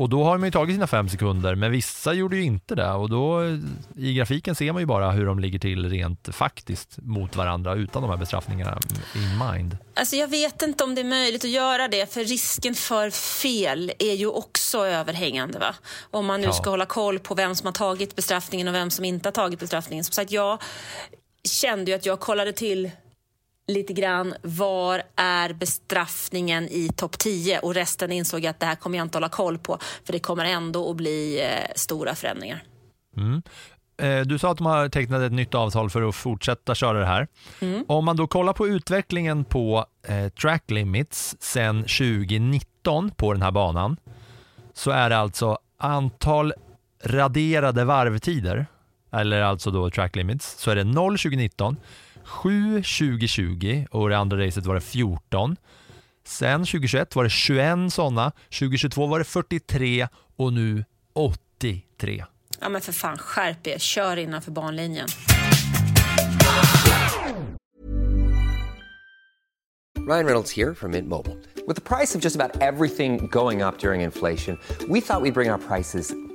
[0.00, 2.90] Och då har de ju tagit sina fem sekunder, men vissa gjorde ju inte det.
[2.90, 3.42] Och då
[3.96, 8.02] i grafiken ser man ju bara hur de ligger till rent faktiskt mot varandra utan
[8.02, 8.78] de här bestraffningarna
[9.14, 9.76] in mind.
[9.94, 13.92] Alltså jag vet inte om det är möjligt att göra det för risken för fel
[13.98, 15.58] är ju också överhängande.
[15.58, 15.74] Va?
[16.10, 16.52] Om man nu Ja.
[16.52, 19.60] ska hålla koll på vem som har tagit bestraffningen och vem som inte har tagit
[19.60, 20.04] bestraffningen.
[20.04, 20.62] Som sagt, jag
[21.44, 22.90] kände ju att jag kollade till
[23.72, 28.74] lite grann var är bestraffningen i topp 10 och resten insåg jag att det här
[28.74, 32.62] kommer jag inte hålla koll på för det kommer ändå att bli eh, stora förändringar.
[33.16, 33.42] Mm.
[34.02, 37.06] Eh, Du sa att de har tecknat ett nytt avtal för att fortsätta köra det
[37.06, 37.28] här.
[37.86, 43.50] Om man då kollar på utvecklingen på eh, track limits sedan 2019 på den här
[43.50, 43.96] banan
[44.74, 46.52] så är det alltså antal
[47.04, 48.66] raderade varvtider,
[49.12, 51.76] eller alltså då track limits, så är det 0 2019,
[52.30, 55.56] 7 2020 och det andra racet var det 14.
[56.24, 62.24] Sen 2021 var det 21 sådana, 2022 var det 43 och nu 83.
[62.60, 65.08] Ja men för fan, skärp er, kör innanför banlinjen.
[69.98, 71.36] Ryan Reynolds here from Mint Mobile.
[71.66, 74.58] With the price of just about everything going up during inflation,
[74.88, 76.14] we thought we'd bring our prices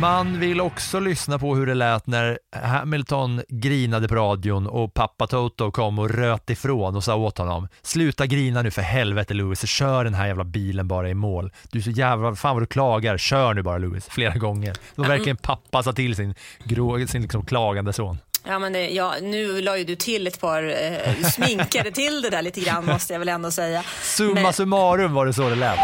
[0.00, 5.26] Man vill också lyssna på hur det lät när Hamilton grinade på radion och pappa
[5.26, 9.66] Toto kom och röt ifrån och sa åt honom Sluta grina nu för helvete Lewis,
[9.68, 11.52] kör den här jävla bilen bara i mål.
[11.70, 14.72] Du är så jävla, fan vad du klagar, kör nu bara Lewis, flera gånger.
[14.72, 16.34] Det var verkligen pappa sa till sin,
[16.64, 18.18] grå, sin liksom klagande son.
[18.46, 22.30] Ja, men det, ja, nu la ju du till ett par, eh, sminkade till det
[22.30, 23.82] där lite grann måste jag väl ändå säga.
[24.02, 25.78] Summa Men- summarum var det så det lät.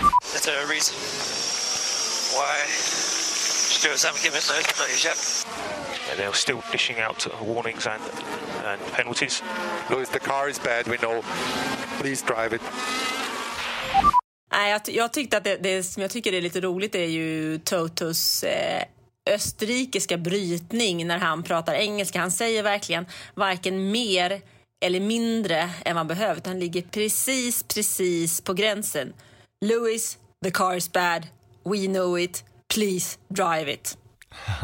[3.84, 5.46] Stewards haven't given those penalties yet?
[6.08, 8.02] Yeah, they're still dishing out warnings and,
[8.64, 9.42] and penalties.
[9.90, 11.22] Louis, the car is bad, we know.
[12.00, 12.62] Please drive it.
[14.52, 17.06] Nej, jag, ty- jag tyckte att det, det som jag tycker är lite roligt är
[17.06, 18.82] ju Totos eh,
[19.30, 22.20] österrikiska brytning när han pratar engelska.
[22.20, 24.40] Han säger verkligen varken mer
[24.84, 26.40] eller mindre än vad behövs.
[26.44, 29.12] Han ligger precis, precis på gränsen.
[29.64, 31.26] Lewis, the car is bad.
[31.64, 32.44] We know it.
[32.74, 33.98] Please drive it.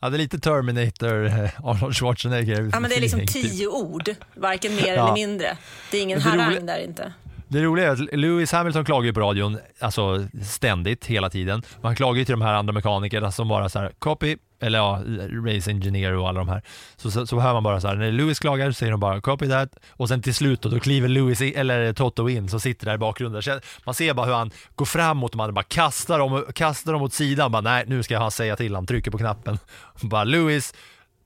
[0.00, 2.70] Ja, det är lite Terminator, eh, Arnold Schwarzenegger.
[2.72, 3.30] Ja, men det är liksom typ.
[3.30, 4.92] tio ord, varken mer Ja.
[4.92, 5.56] eller mindre.
[5.90, 7.12] Det är ingen det harang där inte.
[7.48, 11.62] Det roliga är att Lewis Hamilton klagar ju på radion, alltså ständigt, hela tiden.
[11.76, 14.78] Och han klagar ju till de här andra mekanikerna som bara så här, copy, eller
[14.78, 15.02] ja,
[15.46, 16.62] race engineer och alla de här.
[16.96, 19.20] Så, så, så hör man bara så här, när Lewis klagar så säger de bara
[19.20, 22.60] copy that och sen till slut då, då kliver Lewis in, eller Toto in som
[22.60, 23.42] sitter där i bakgrunden.
[23.42, 27.02] Så Man ser bara hur han går framåt och man bara kastar dem, kastar dem
[27.02, 27.52] åt sidan.
[27.52, 29.58] Bara, nej, nu ska han säga till, han trycker på knappen.
[30.02, 30.74] Bara Lewis,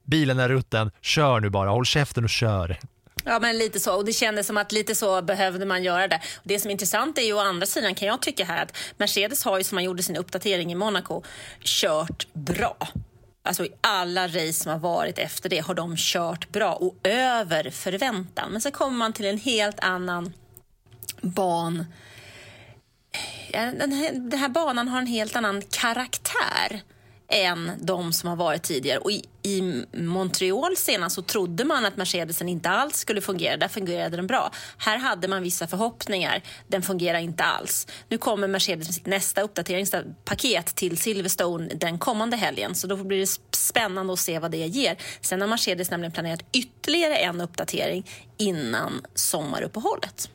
[0.05, 2.79] bilen är rutten, kör nu bara, håll käften och kör.
[3.25, 3.97] Ja, men lite så.
[3.97, 6.21] Och det kändes som att lite så behövde man göra det.
[6.37, 8.77] Och det som är intressant är ju å andra sidan kan jag tycka här att
[8.97, 11.23] Mercedes har ju som man gjorde sin uppdatering i Monaco
[11.61, 12.77] kört bra.
[13.45, 17.71] Alltså i alla race som har varit efter det har de kört bra och över
[17.71, 18.53] förväntan.
[18.53, 20.33] Men så kommer man till en helt annan
[21.21, 21.87] ban.
[23.53, 26.83] Den här, den här banan har en helt annan karaktär
[27.33, 28.99] än de som har varit tidigare.
[28.99, 33.57] Och i, I Montreal senast så trodde man att Mercedesen inte alls skulle fungera.
[33.57, 34.51] Där fungerade den bra.
[34.79, 36.43] Här hade man vissa förhoppningar.
[36.69, 37.87] Den fungerar inte alls.
[38.09, 42.75] Nu kommer Mercedes med sitt nästa uppdateringspaket till Silverstone den kommande helgen.
[42.75, 44.97] Så då blir det spännande att se vad det ger.
[45.21, 48.07] Sen har Mercedes nämligen planerat ytterligare en uppdatering
[48.37, 50.31] innan sommaruppehållet.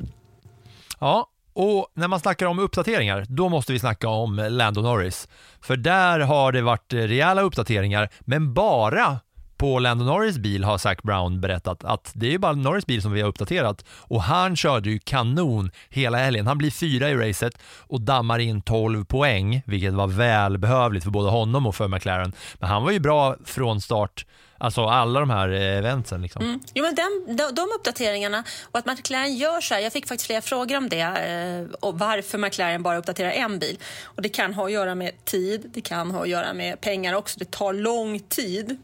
[0.99, 1.29] Ja,
[1.59, 5.27] och när man snackar om uppdateringar, då måste vi snacka om Lando Norris.
[5.61, 9.19] För där har det varit rejäla uppdateringar, men bara
[9.57, 13.01] på Lando Norris bil har Zac Brown berättat att det är ju bara Norris bil
[13.01, 16.47] som vi har uppdaterat och han körde ju kanon hela helgen.
[16.47, 21.29] Han blir fyra i racet och dammar in 12 poäng, vilket var välbehövligt för både
[21.29, 22.33] honom och för McLaren.
[22.59, 24.25] Men han var ju bra från start,
[24.57, 25.97] alltså alla de här eventen.
[25.97, 26.41] eventsen liksom.
[26.41, 26.59] Mm.
[26.73, 29.81] Jo, men den, de, de uppdateringarna och att McLaren gör så här.
[29.81, 33.79] Jag fick faktiskt flera frågor om det eh, och varför McLaren bara uppdaterar en bil.
[34.03, 37.13] Och Det kan ha att göra med tid, det kan ha att göra med pengar
[37.13, 37.39] också.
[37.39, 38.77] Det tar lång tid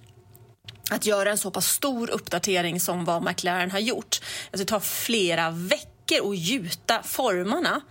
[0.92, 4.22] att göra en så pass stor uppdatering som vad McLaren har gjort.
[4.52, 7.82] Alltså det tar flera veckor att gjuta formarna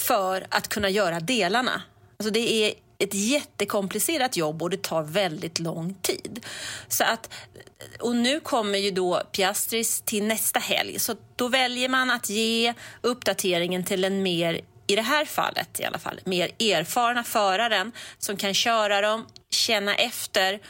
[0.00, 1.82] för att kunna göra delarna.
[2.18, 6.46] Alltså det är ett jättekomplicerat jobb och det tar väldigt lång tid.
[6.88, 7.30] Så att,
[8.00, 12.74] och nu kommer ju då Piastris till nästa helg så då väljer man att ge
[13.00, 18.36] uppdateringen till en mer i det här fallet i alla fall, mer erfarna föraren som
[18.36, 20.60] kan köra dem, känna efter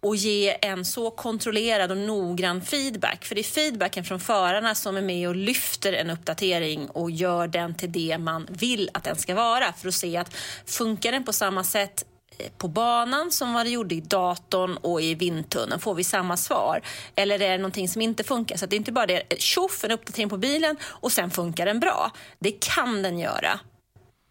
[0.00, 3.24] och ge en så kontrollerad och noggrann feedback.
[3.24, 7.46] För det är feedbacken från förarna som är med och lyfter en uppdatering och gör
[7.46, 9.72] den till det man vill att den ska vara.
[9.72, 10.36] För att se att
[10.66, 12.04] funkar den på samma sätt
[12.38, 15.80] eh, på banan som vad det gjorde i datorn och i vindtunneln?
[15.80, 16.80] Får vi samma svar?
[17.14, 18.56] Eller är det någonting som inte funkar?
[18.56, 21.66] Så att det är inte bara det, tjoff, en uppdatering på bilen och sen funkar
[21.66, 22.10] den bra.
[22.38, 23.60] Det kan den göra.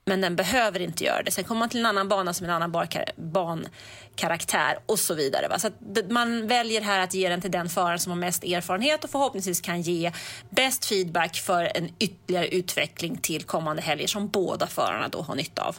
[0.08, 1.32] Men den behöver inte göra det.
[1.32, 5.48] Sen kommer man till en annan bana som en annan barkar- bankaraktär och så vidare.
[5.48, 5.60] Va?
[5.60, 5.74] Så att
[6.10, 9.62] man väljer här att ge den till den föraren som har mest erfarenhet och förhoppningsvis
[9.62, 10.12] kan ge
[10.50, 15.62] bäst feedback för en ytterligare utveckling till kommande helger som båda förarna då har nytta
[15.62, 15.76] av.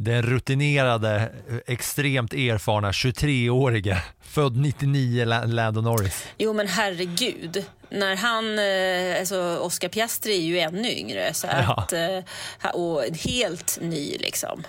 [0.00, 1.32] Den rutinerade,
[1.66, 6.24] extremt erfarna 23-årige, född 99, La- Lando Norris.
[6.38, 11.92] Jo men herregud, när han, eh, alltså Oscar Piastri är ju ännu yngre så att,
[11.92, 12.18] eh,
[12.74, 14.62] och helt ny liksom.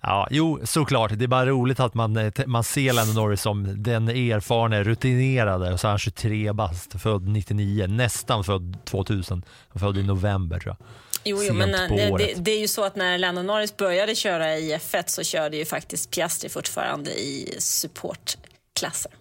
[0.00, 1.10] Ja, jo, såklart.
[1.18, 5.72] Det är bara roligt att man, eh, man ser Lando Norris som den erfarne, rutinerade
[5.72, 9.42] och så är han 23 bast, född 99, nästan född 2000,
[9.74, 10.86] född i november tror jag.
[11.24, 14.14] Jo, jo men eh, det, det, det är ju så att när Lando Norris började
[14.14, 19.12] köra i F1 så körde ju faktiskt Piastri fortfarande i supportklasser.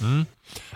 [0.00, 0.26] Mm.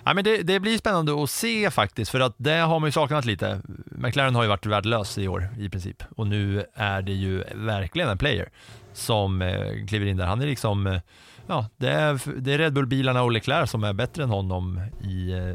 [0.04, 2.92] Ja, men det, det blir spännande att se faktiskt, för att det har man ju
[2.92, 3.60] saknat lite.
[3.86, 8.08] McLaren har ju varit värdelös i år i princip och nu är det ju verkligen
[8.08, 8.48] en player
[8.92, 10.26] som eh, kliver in där.
[10.26, 11.00] Han är liksom, eh,
[11.46, 15.32] ja, det är, det är Red Bull-bilarna och Leclerc som är bättre än honom i,
[15.32, 15.54] eh,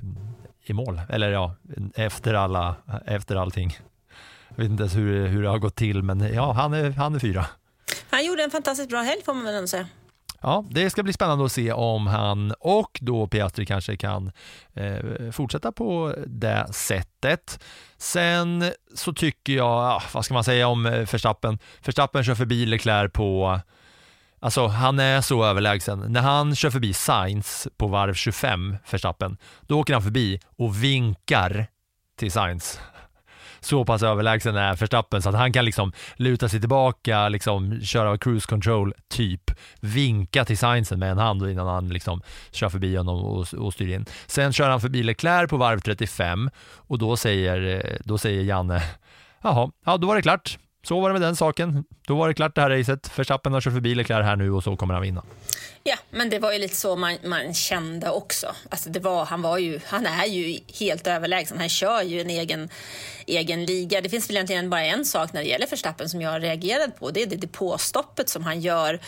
[0.63, 1.01] i mål.
[1.09, 1.55] Eller ja,
[1.95, 3.77] efter, alla, efter allting.
[4.55, 7.15] Jag vet inte ens hur, hur det har gått till, men ja, han är, han
[7.15, 7.45] är fyra.
[8.09, 9.87] Han gjorde en fantastiskt bra helg får man väl ändå säga.
[10.41, 14.31] Ja, det ska bli spännande att se om han och då Piastri kanske kan
[14.73, 17.63] eh, fortsätta på det sättet.
[17.97, 21.59] Sen så tycker jag, ja, vad ska man säga om eh, Verstappen?
[21.85, 23.59] Verstappen kör förbi Leclerc på
[24.43, 26.05] Alltså han är så överlägsen.
[26.07, 31.67] När han kör förbi Sainz på varv 25, Verstappen, då åker han förbi och vinkar
[32.17, 32.79] till Sainz.
[33.61, 38.17] Så pass överlägsen är Verstappen så att han kan liksom luta sig tillbaka, liksom köra
[38.17, 43.25] cruise control, typ vinka till Sainzen med en hand innan han liksom kör förbi honom
[43.25, 44.05] och, och styr in.
[44.27, 48.81] Sen kör han förbi Leclerc på varv 35 och då säger, då säger Janne,
[49.43, 51.83] jaha, ja då var det klart så var det med den saken.
[52.07, 53.19] Då var det klart det här racet.
[53.19, 55.23] Verstappen har kört förbi Leclerc här nu och så kommer han vinna.
[55.83, 58.55] Ja, men det var ju lite så man, man kände också.
[58.69, 61.57] Alltså det var, han, var ju, han är ju helt överlägsen.
[61.57, 62.69] Han kör ju en egen,
[63.25, 64.01] egen liga.
[64.01, 66.99] Det finns väl egentligen bara en sak när det gäller Verstappen som jag har reagerat
[66.99, 67.11] på.
[67.11, 68.99] Det är det depåstoppet som han gör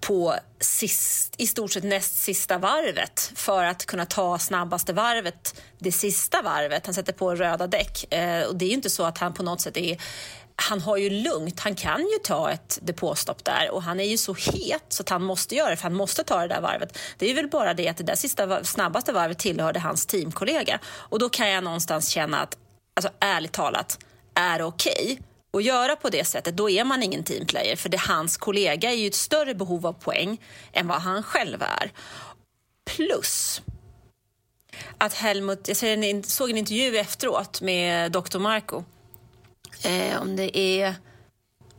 [0.00, 5.92] på sist, i stort sett näst sista varvet för att kunna ta snabbaste varvet det
[5.92, 6.86] sista varvet.
[6.86, 8.12] Han sätter på röda däck.
[8.12, 9.98] Eh, och det är ju inte så att han på något sätt är
[10.56, 14.16] han har ju lugnt, han kan ju ta ett depåstopp där och han är ju
[14.16, 16.98] så het så att han måste göra det för han måste ta det där varvet.
[17.18, 21.18] Det är väl bara det att det där sista snabbaste varvet tillhörde hans teamkollega och
[21.18, 22.56] då kan jag någonstans känna att,
[22.94, 23.98] alltså ärligt talat,
[24.34, 25.18] är det okej okay
[25.54, 28.94] att göra på det sättet, då är man ingen teamplayer för det hans kollega är
[28.94, 30.40] ju ett större behov av poäng
[30.72, 31.92] än vad han själv är.
[32.84, 33.62] Plus
[34.98, 35.76] att Helmut, jag
[36.26, 38.38] såg en intervju efteråt med Dr.
[38.38, 38.84] Marco
[39.82, 40.94] eh, om det är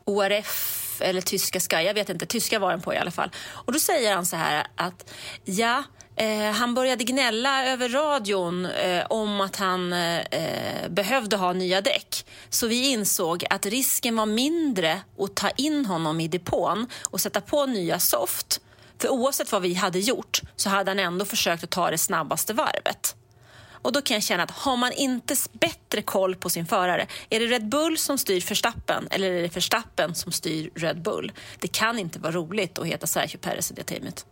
[0.05, 3.29] ORF eller tyska Sky, jag vet inte, tyska var den på i alla fall.
[3.47, 5.11] Och då säger han så här att
[5.45, 5.83] ja,
[6.15, 12.25] eh, han började gnälla över radion eh, om att han eh, behövde ha nya däck.
[12.49, 17.41] Så vi insåg att risken var mindre att ta in honom i depån och sätta
[17.41, 18.61] på nya soft.
[18.97, 22.53] För oavsett vad vi hade gjort så hade han ändå försökt att ta det snabbaste
[22.53, 23.15] varvet.
[23.85, 27.39] Och då kan jag känna att har man inte bättre koll på sin förare, är
[27.39, 31.31] det Red Bull som styr Verstappen eller är det Verstappen som styr Red Bull?
[31.59, 34.25] Det kan inte vara roligt att heta Sergio Perez i det teamet.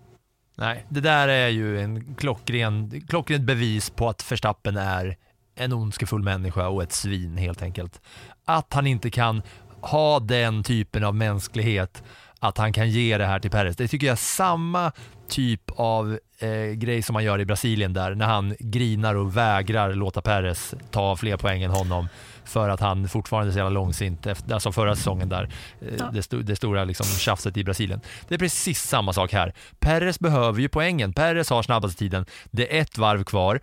[0.56, 5.18] Nej, det där är ju en klockren, klockrent bevis på att Verstappen är
[5.56, 8.02] en ondskefull människa och ett svin helt enkelt.
[8.46, 9.42] Att han inte kan
[9.82, 12.04] ha den typen av mänsklighet
[12.40, 13.76] att han kan ge det här till Perez.
[13.76, 14.92] Det tycker jag är samma
[15.34, 19.94] typ av eh, grej som man gör i Brasilien där när han grinar och vägrar
[19.94, 22.08] låta Perez ta fler poäng än honom
[22.46, 25.50] för att han fortfarande är så jävla långsint, efter, alltså förra säsongen där,
[25.82, 26.10] eh, ja.
[26.14, 28.02] det, sto, det, stora liksom tjafset i Brasilien.
[28.28, 29.54] Det är precis samma sak här.
[29.80, 33.60] Perez behöver ju poängen, Perez har snabbaste tiden, det är ett varv kvar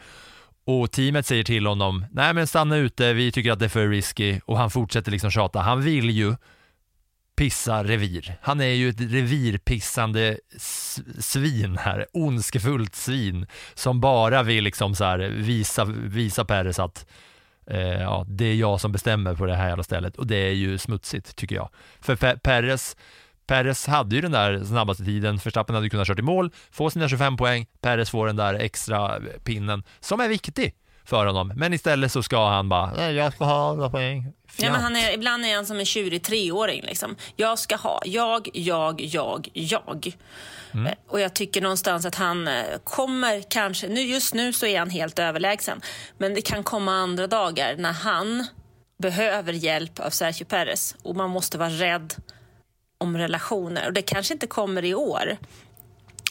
[0.67, 3.89] och teamet säger till honom, nej men stanna ute, vi tycker att det är för
[3.89, 5.61] risky och han fortsätter liksom tjata.
[5.61, 6.35] Han vill ju
[7.41, 8.39] pissa revir.
[8.43, 10.39] Han är ju ett revirpissande
[11.19, 17.07] svin här, ondskefullt svin som bara vill liksom så visa, visa Peres att
[17.67, 20.53] eh, ja, det är jag som bestämmer på det här jävla stället och det är
[20.53, 21.69] ju smutsigt tycker jag.
[22.01, 22.97] För Pe Peres
[23.47, 27.09] Perez hade ju den där snabbaste tiden, Verstappen hade kunnat kört i mål, få sina
[27.09, 30.75] 25 poäng, Perez får den där extra pinnen som är viktig
[31.11, 31.53] för honom.
[31.57, 34.33] Men istället så ska han bara, nej jag ska ha alla poäng.
[34.57, 36.83] Ja, men han är, ibland är han som en tjurig treåring.
[36.83, 37.17] Liksom.
[37.37, 40.13] Jag ska ha, jag, jag, jag, jag.
[40.73, 40.87] Mm.
[40.87, 42.55] Eh, och jag tycker någonstans att han eh,
[42.85, 45.81] kommer kanske, nu, just nu så är han helt överlägsen.
[46.19, 48.47] Men det kan komma andra dagar när han
[48.99, 52.15] behöver hjälp av Sergio Perez och man måste vara rädd
[52.99, 53.87] om relationer.
[53.87, 55.37] Och det kanske inte kommer i år.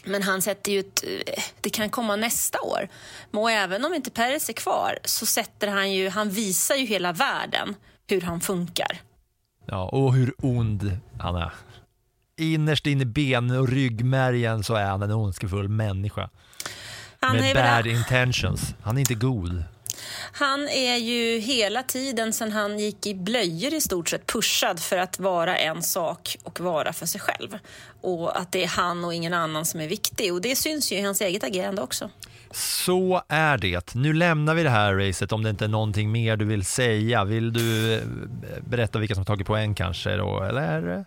[0.04, 2.88] Men han sätter ju ett, eh, det kan komma nästa år.
[3.30, 7.12] Men även om inte Peres är kvar så sätter han ju, han visar ju hela
[7.12, 7.74] världen
[8.06, 9.00] hur han funkar.
[9.66, 11.52] Ja, och hur ond han är.
[12.36, 16.30] Innerst in i ben och ryggmärgen så är han en ondskefull människa.
[17.20, 18.74] Han Med bad intentions.
[18.82, 19.64] Han är inte god.
[20.32, 24.96] Han är ju hela tiden sen han gick i blöjor i stort sett pushad för
[24.96, 27.58] att vara en sak och vara för sig själv.
[28.00, 30.32] Och att det är han och ingen annan som är viktig.
[30.32, 32.10] Och det syns ju i hans eget agerande också.
[32.52, 33.94] Så är det.
[33.94, 37.24] Nu lämnar vi det här racet om det inte är någonting mer du vill säga.
[37.24, 38.00] Vill du eh,
[38.60, 41.04] berätta vilka som tagit poäng kanske då, eller?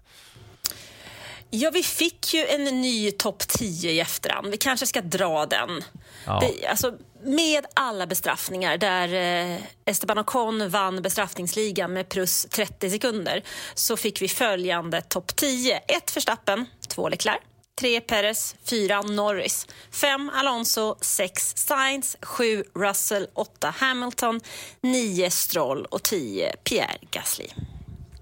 [1.50, 4.48] Ja, vi fick ju en ny topp 10 i efterhand.
[4.48, 5.82] Vi kanske ska dra den.
[6.26, 6.40] Ja.
[6.42, 6.94] Det, alltså,
[7.26, 13.44] med alla bestraffningar där eh, Esteban Ocon vann bestraffningsligan med plus 30 sekunder
[13.74, 15.78] så fick vi följande topp 10.
[15.78, 17.42] 1 Verstappen, 2 Leclerc,
[17.80, 24.40] 3 Perez, 4 Norris, 5 Alonso, 6 Sainz, 7 Russell, 8 Hamilton,
[24.82, 25.86] 9 Stroll.
[25.86, 27.48] Och 10 Pierre Gasly.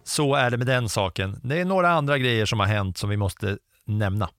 [0.04, 1.40] Så är det med den saken.
[1.44, 4.30] Det är några andra grejer som har hänt som vi måste nämna.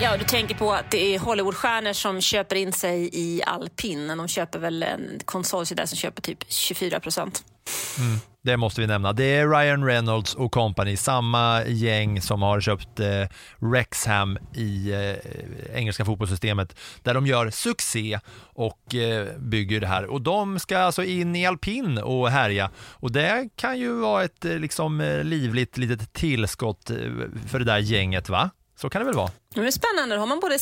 [0.00, 4.08] Ja, du tänker på att det är Hollywoodstjärnor som köper in sig i alpin.
[4.08, 7.44] De köper väl en konsortie där som köper typ 24 procent.
[7.98, 9.12] Mm, det måste vi nämna.
[9.12, 13.06] Det är Ryan Reynolds och company, samma gäng som har köpt eh,
[13.72, 18.20] Rexham i eh, engelska fotbollssystemet, där de gör succé
[18.54, 20.06] och eh, bygger det här.
[20.06, 22.70] Och de ska alltså in i alpin och härja.
[22.76, 26.96] Och det kan ju vara ett eh, liksom, eh, livligt litet tillskott eh,
[27.46, 28.50] för det där gänget, va?
[28.80, 29.30] Så kan det väl vara?
[29.54, 30.14] Det är spännande.
[30.14, 30.58] Då har man både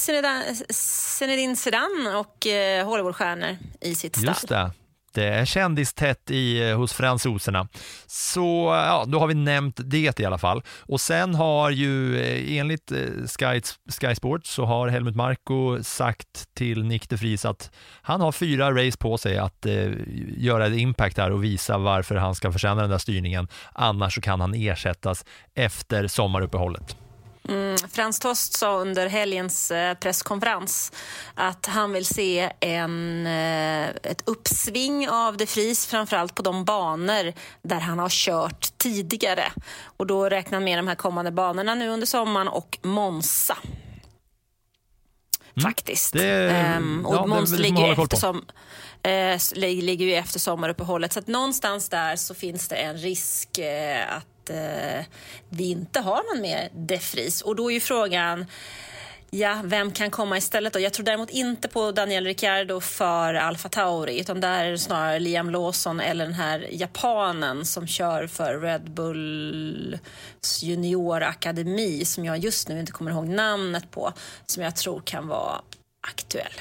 [0.70, 4.28] Zinedine Zidane och eh, Hollywoodstjärnor i sitt stall.
[4.28, 4.70] Just det.
[5.14, 7.68] Det är kändistätt i, hos fransoserna.
[8.06, 10.62] Så ja, då har vi nämnt det i alla fall.
[10.80, 12.20] Och sen har ju
[12.58, 12.92] enligt
[13.26, 13.60] Sky,
[14.00, 17.70] Sky Sports så har Helmut Marko sagt till Nick de Vries att
[18.02, 19.92] han har fyra race på sig att eh,
[20.36, 23.48] göra ett impact här och visa varför han ska förtjäna den där styrningen.
[23.72, 26.96] Annars så kan han ersättas efter sommaruppehållet.
[27.48, 30.92] Mm, Frans Tost sa under helgens eh, presskonferens
[31.34, 37.32] att han vill se en, eh, ett uppsving av De Vries, framförallt på de banor
[37.62, 39.52] där han har kört tidigare.
[39.96, 43.56] Och då räknar han med de här kommande banorna nu under sommaren och Monza.
[45.56, 45.70] Mm.
[45.70, 46.12] Faktiskt.
[46.12, 48.44] Det, ehm, och ja, Monza ligger, efter som,
[49.02, 51.12] eh, ligger ju efter sommaruppehållet.
[51.12, 55.04] Så att någonstans där så finns det en risk eh, att eh,
[55.48, 57.42] vi inte har någon mer defris.
[57.42, 58.46] Och då är ju frågan,
[59.30, 60.80] ja, vem kan komma istället då?
[60.80, 65.18] Jag tror däremot inte på Daniel Ricciardo för Alfa Tauri, utan där är det snarare
[65.18, 72.68] Liam Lawson eller den här japanen som kör för Red Bulls juniorakademi, som jag just
[72.68, 74.12] nu inte kommer ihåg namnet på,
[74.46, 75.60] som jag tror kan vara
[76.08, 76.52] aktuell.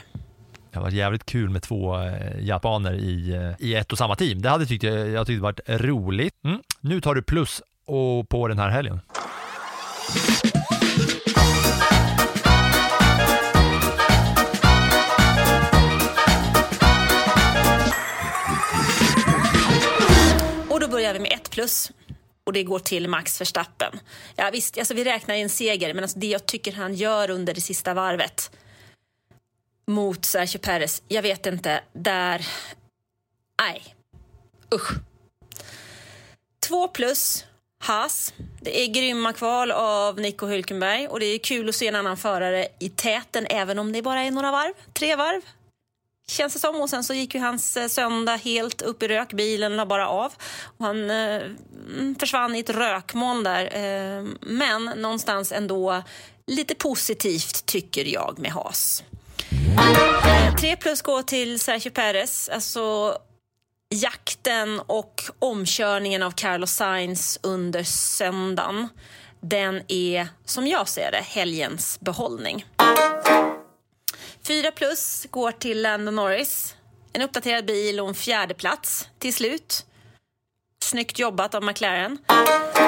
[0.75, 4.15] Det har varit jävligt kul med två eh, japaner i, eh, i ett och samma
[4.15, 4.41] team.
[4.41, 6.33] Det hade tyckt jag, jag tyckt varit roligt.
[6.43, 6.59] Mm.
[6.79, 8.99] Nu tar du plus och på den här helgen?
[20.69, 21.91] Och då börjar vi med ett plus
[22.43, 23.99] och det går till Max Verstappen.
[24.35, 27.53] Ja, visst, alltså vi räknar en seger, men alltså det jag tycker han gör under
[27.53, 28.51] det sista varvet
[29.87, 32.47] mot Sergio Perez, jag vet inte, där...
[33.61, 33.95] Nej.
[34.73, 34.91] Usch.
[36.67, 37.45] Två plus
[37.85, 38.33] Haas.
[38.61, 42.17] Det är grymma kval av Nico Hülkenberg och det är kul att se en annan
[42.17, 45.41] förare i täten även om det bara är några varv, tre varv.
[46.27, 46.81] Känns det som.
[46.81, 49.33] Och sen så gick ju hans eh, söndag helt upp i rök.
[49.33, 50.33] Bilen la bara av.
[50.77, 51.41] Och han eh,
[51.95, 53.63] mm, försvann i ett rökmoln där.
[53.63, 56.03] Eh, men någonstans ändå
[56.47, 59.03] lite positivt tycker jag med Haas.
[60.59, 62.49] Tre plus går till Sergio Perez.
[62.49, 63.17] Alltså
[63.89, 68.89] jakten och omkörningen av Carlos Sainz under söndagen
[69.39, 72.65] den är, som jag ser det, helgens behållning.
[74.47, 76.75] Fyra plus går till Lando Norris.
[77.13, 79.85] En uppdaterad bil och en fjärde plats till slut.
[80.83, 82.17] Snyggt jobbat av McLaren.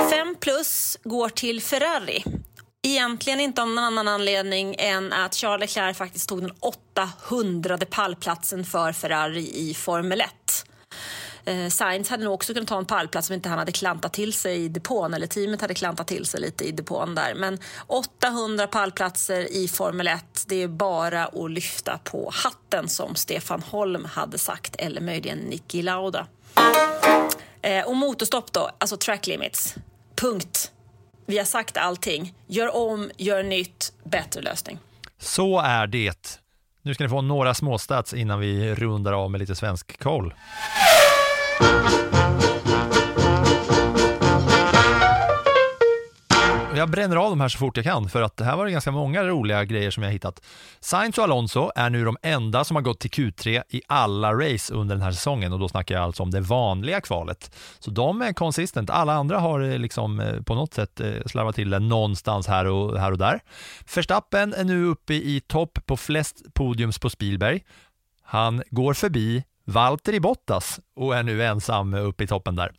[0.10, 2.24] Fem plus går till Ferrari.
[2.84, 8.66] Egentligen inte av någon annan anledning än att Charles Leclerc faktiskt tog den 800 pallplatsen
[8.66, 10.30] för Ferrari i Formel 1.
[11.48, 14.34] Eh, Sainz hade nog också kunnat ta en pallplats om inte han hade klantat till
[14.34, 17.34] sig i depån eller teamet hade klantat till sig lite i depån där.
[17.36, 23.62] Men 800 pallplatser i Formel 1, det är bara att lyfta på hatten som Stefan
[23.62, 26.28] Holm hade sagt eller möjligen Niki Lauda.
[27.62, 29.76] Eh, och motorstopp då, alltså track limits.
[30.16, 30.72] Punkt.
[31.26, 32.34] Vi har sagt allting.
[32.48, 34.80] Gör om, gör nytt, bättre lösning.
[35.20, 36.40] Så är det.
[36.82, 40.34] Nu ska ni få några småstats innan vi rundar av med lite svensk koll.
[46.78, 48.72] Jag bränner av de här så fort jag kan för att det här var det
[48.72, 50.42] ganska många roliga grejer som jag hittat.
[50.80, 54.74] Sainz och Alonso är nu de enda som har gått till Q3 i alla race
[54.74, 57.56] under den här säsongen och då snackar jag alltså om det vanliga kvalet.
[57.80, 58.90] Så de är konsistent.
[58.90, 62.66] Alla andra har eh, liksom eh, på något sätt eh, slarvat till det någonstans här
[62.66, 63.40] och, här och där.
[63.96, 67.64] Verstappen är nu uppe i topp på flest podiums på Spielberg.
[68.24, 72.72] Han går förbi Valtteri Bottas och är nu ensam uppe i toppen där.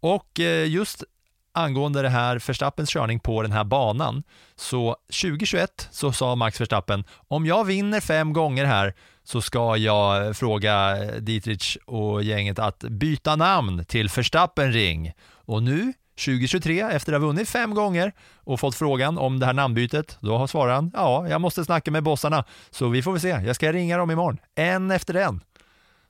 [0.00, 1.04] Och eh, just
[1.52, 4.22] angående det här Verstappens körning på den här banan,
[4.56, 10.26] så 2021 så sa Max Verstappen, om jag vinner fem gånger här så ska jag
[10.26, 15.12] eh, fråga Dietrich och gänget att byta namn till Verstappen Ring.
[15.30, 15.92] Och nu
[16.24, 20.36] 2023 efter att ha vunnit fem gånger och fått frågan om det här namnbytet, då
[20.36, 23.28] har svararen ja, jag måste snacka med bossarna, så vi får väl se.
[23.28, 25.40] Jag ska ringa dem imorgon, en efter en.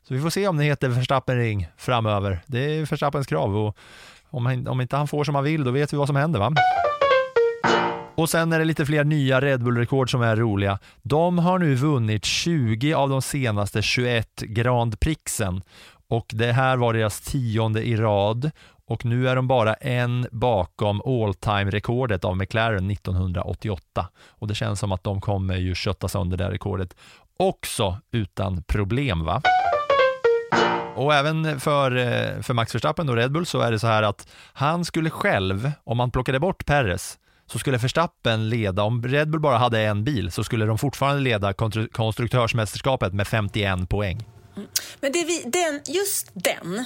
[0.09, 2.41] Så vi får se om det heter Verstappen Ring framöver.
[2.47, 3.77] Det är Verstappens krav och
[4.31, 6.41] om, han, om inte han får som han vill, då vet vi vad som händer
[6.41, 6.53] va?
[8.15, 10.79] Och sen är det lite fler nya Red Bull-rekord som är roliga.
[11.03, 15.63] De har nu vunnit 20 av de senaste 21 Grand Prixen
[16.09, 18.51] och det här var deras tionde i rad
[18.87, 24.55] och nu är de bara en bakom all time rekordet av McLaren 1988 och det
[24.55, 26.95] känns som att de kommer ju kötta sönder det rekordet
[27.37, 29.43] också utan problem va?
[30.99, 34.03] Och även för, eh, för Max Verstappen och Red Bull så är det så här
[34.03, 39.31] att han skulle själv, om man plockade bort Perres, så skulle Verstappen leda, om Red
[39.31, 41.53] Bull bara hade en bil, så skulle de fortfarande leda
[41.93, 44.25] konstruktörsmästerskapet med 51 poäng.
[45.01, 46.85] Men det vi, den, just den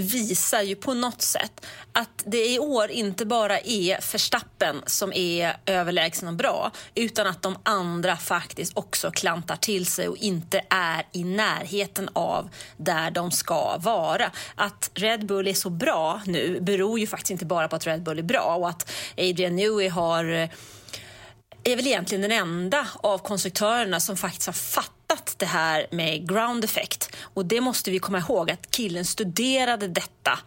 [0.00, 5.56] visar ju på något sätt att det i år inte bara är Verstappen som är
[5.66, 11.06] överlägsen och bra utan att de andra faktiskt också klantar till sig och inte är
[11.12, 14.30] i närheten av där de ska vara.
[14.54, 18.02] Att Red Bull är så bra nu beror ju faktiskt inte bara på att Red
[18.02, 20.48] Bull är bra och att Adrian Newey har eh,
[21.64, 24.99] är väl egentligen den enda av konstruktörerna som faktiskt har fattat
[25.36, 27.16] det här med ground effect.
[27.34, 30.38] Och det måste vi komma ihåg att killen studerade detta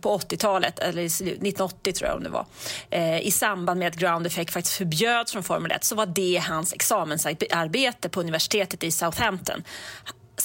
[0.00, 2.46] på 80-talet, eller 1980 tror jag om det var,
[2.90, 6.42] eh, i samband med att ground effect faktiskt förbjöds från Formel 1 så var det
[6.48, 9.62] hans examensarbete på universitetet i Southampton.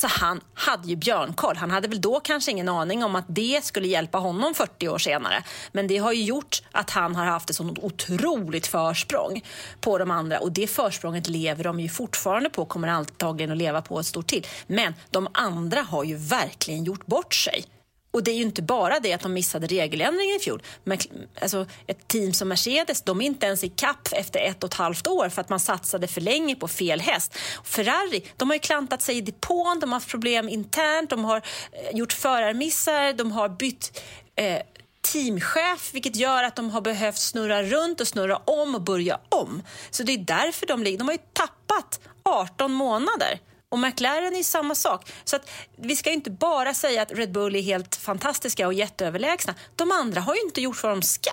[0.03, 1.57] Så han hade ju björnkoll.
[1.57, 4.97] Han hade väl då kanske ingen aning om att det skulle hjälpa honom 40 år
[4.97, 5.43] senare.
[5.71, 9.41] Men det har ju gjort att han har haft ett sånt otroligt försprång
[9.81, 13.81] på de andra och det försprånget lever de ju fortfarande på, kommer antagligen att leva
[13.81, 14.45] på ett stort till.
[14.67, 17.65] Men de andra har ju verkligen gjort bort sig.
[18.13, 20.63] Och det är ju inte bara det att de missade regeländringen i fjol.
[20.83, 20.97] Men
[21.41, 24.73] alltså, ett team som Mercedes, de är inte ens i kapp efter ett och ett
[24.73, 27.37] halvt år för att man satsade för länge på fel häst.
[27.63, 31.37] Ferrari, de har ju klantat sig i depån, de har haft problem internt, de har
[31.37, 34.01] eh, gjort förarmissar, de har bytt
[34.35, 34.61] eh,
[35.01, 39.63] teamchef vilket gör att de har behövt snurra runt och snurra om och börja om.
[39.91, 40.97] Så det är därför de ligger.
[40.97, 43.39] De har ju tappat 18 månader.
[43.73, 45.11] Och McLaren är samma sak.
[45.23, 49.53] Så att vi ska inte bara säga att Red Bull är helt fantastiska och jätteöverlägsna.
[49.75, 51.31] De andra har ju inte gjort vad de ska.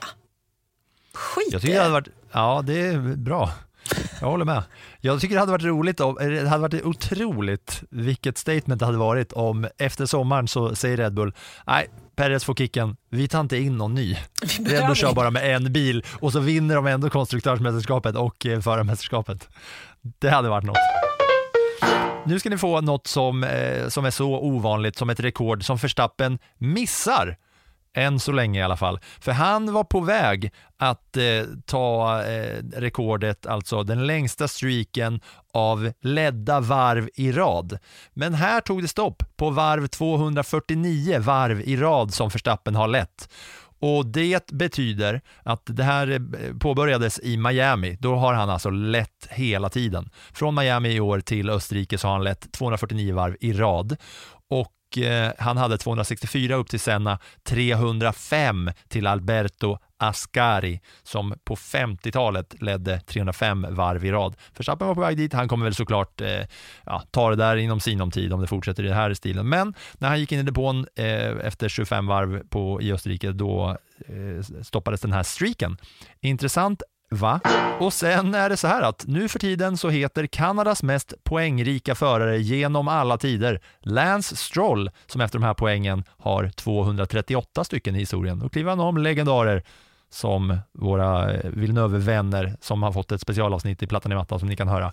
[1.15, 3.51] Skit Jag tycker det hade varit, ja det är bra.
[4.21, 4.63] Jag håller med.
[5.01, 8.99] Jag tycker det hade varit roligt om, det hade varit otroligt vilket statement det hade
[8.99, 11.35] varit om efter sommaren så säger Red Bull,
[11.67, 14.17] nej, Perez får kicken, vi tar inte in någon ny.
[14.59, 18.61] Red Bull kör bara med en bil och så vinner de ändå konstruktörsmästerskapet och eh,
[18.61, 19.49] förarmästerskapet.
[20.19, 21.10] Det hade varit något.
[22.27, 25.77] Nu ska ni få något som, eh, som är så ovanligt som ett rekord som
[25.77, 27.37] Verstappen missar.
[27.95, 29.01] Än så länge i alla fall.
[29.21, 31.23] För han var på väg att eh,
[31.67, 35.21] ta eh, rekordet, alltså den längsta streaken
[35.53, 37.79] av ledda varv i rad.
[38.13, 43.29] Men här tog det stopp på varv 249 varv i rad som Verstappen har lett.
[43.81, 47.97] Och det betyder att det här eh, påbörjades i Miami.
[48.01, 50.11] Då har han alltså lett hela tiden.
[50.33, 53.97] Från Miami i år till Österrike så har han lett 249 varv i rad.
[54.51, 62.63] Och eh, han hade 264 upp till Senna, 305 till Alberto Ascari som på 50-talet
[62.63, 64.37] ledde 305 varv i rad.
[64.57, 66.41] Verstappen var på väg dit, han kommer väl såklart eh,
[66.85, 69.49] ja, ta det där inom sinom tid om det fortsätter i den här stilen.
[69.49, 73.77] Men när han gick in i depån eh, efter 25 varv på, i Österrike, då
[74.07, 75.77] eh, stoppades den här streaken.
[76.21, 76.83] Intressant
[77.13, 77.41] Va?
[77.81, 81.95] Och sen är det så här att nu för tiden så heter Kanadas mest poängrika
[81.95, 87.99] förare genom alla tider Lance Stroll som efter de här poängen har 238 stycken i
[87.99, 88.39] historien.
[88.39, 89.63] Då kliver han om legendarer
[90.11, 94.57] som våra eh, Villeneuve-vänner som har fått ett specialavsnitt i Plattan i mattan som ni
[94.57, 94.93] kan höra.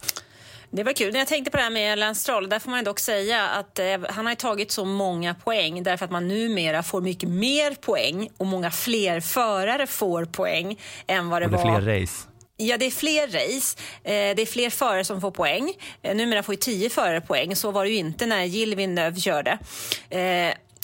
[0.71, 1.11] Det var kul.
[1.13, 3.79] När jag tänkte på det här med Lance Stroll, där får man dock säga att
[3.79, 8.29] eh, han har tagit så många poäng därför att man numera får mycket mer poäng
[8.37, 11.81] och många fler förare får poäng än vad det, och det var.
[11.81, 12.27] fler race.
[12.57, 13.77] Ja, det är fler race.
[14.03, 15.73] Eh, det är fler förare som får poäng.
[16.01, 17.55] Eh, numera får ju tio förare poäng.
[17.55, 19.57] Så var det ju inte när Gilles Villeneuve körde.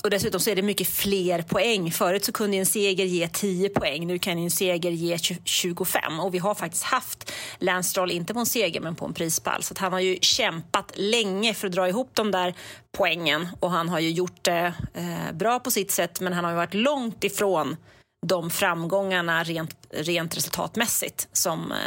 [0.03, 1.91] Och dessutom så är det mycket fler poäng.
[1.91, 6.19] Förut så kunde en seger ge 10 poäng, nu kan en seger ge 25.
[6.19, 9.63] Och vi har faktiskt haft Lance Stroll, inte på en seger men på en prispall.
[9.63, 12.53] Så han har ju kämpat länge för att dra ihop de där
[12.97, 13.47] poängen.
[13.59, 16.57] Och han har ju gjort det eh, bra på sitt sätt men han har ju
[16.57, 17.77] varit långt ifrån
[18.25, 21.77] de framgångarna rent, rent resultatmässigt som eh,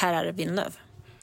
[0.00, 0.72] herrar Villeneuve.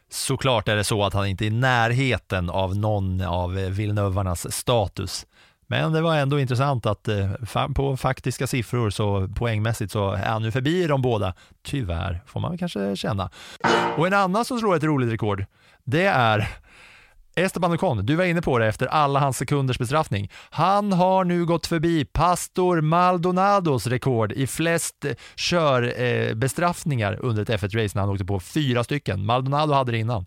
[0.09, 5.25] Såklart är det så att han inte är i närheten av någon av Villeneuvarnas status.
[5.71, 7.31] Men det var ändå intressant att eh,
[7.75, 11.33] på faktiska siffror så poängmässigt så är han nu förbi de båda.
[11.63, 13.29] Tyvärr, får man kanske känna.
[13.97, 15.45] Och en annan som slår ett roligt rekord,
[15.83, 16.47] det är
[17.35, 20.31] Esteban Ocon, du var inne på det efter alla hans sekunders bestraffning.
[20.49, 27.49] Han har nu gått förbi Pastor Maldonados rekord i flest eh, körbestraffningar eh, under ett
[27.49, 29.25] F1-race när han åkte på fyra stycken.
[29.25, 30.25] Maldonado hade det innan.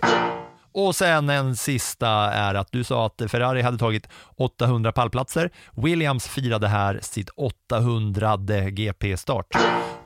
[0.74, 5.50] Och sen en sista är att du sa att Ferrari hade tagit 800 pallplatser.
[5.72, 8.36] Williams firade här sitt 800
[8.70, 9.46] GP-start.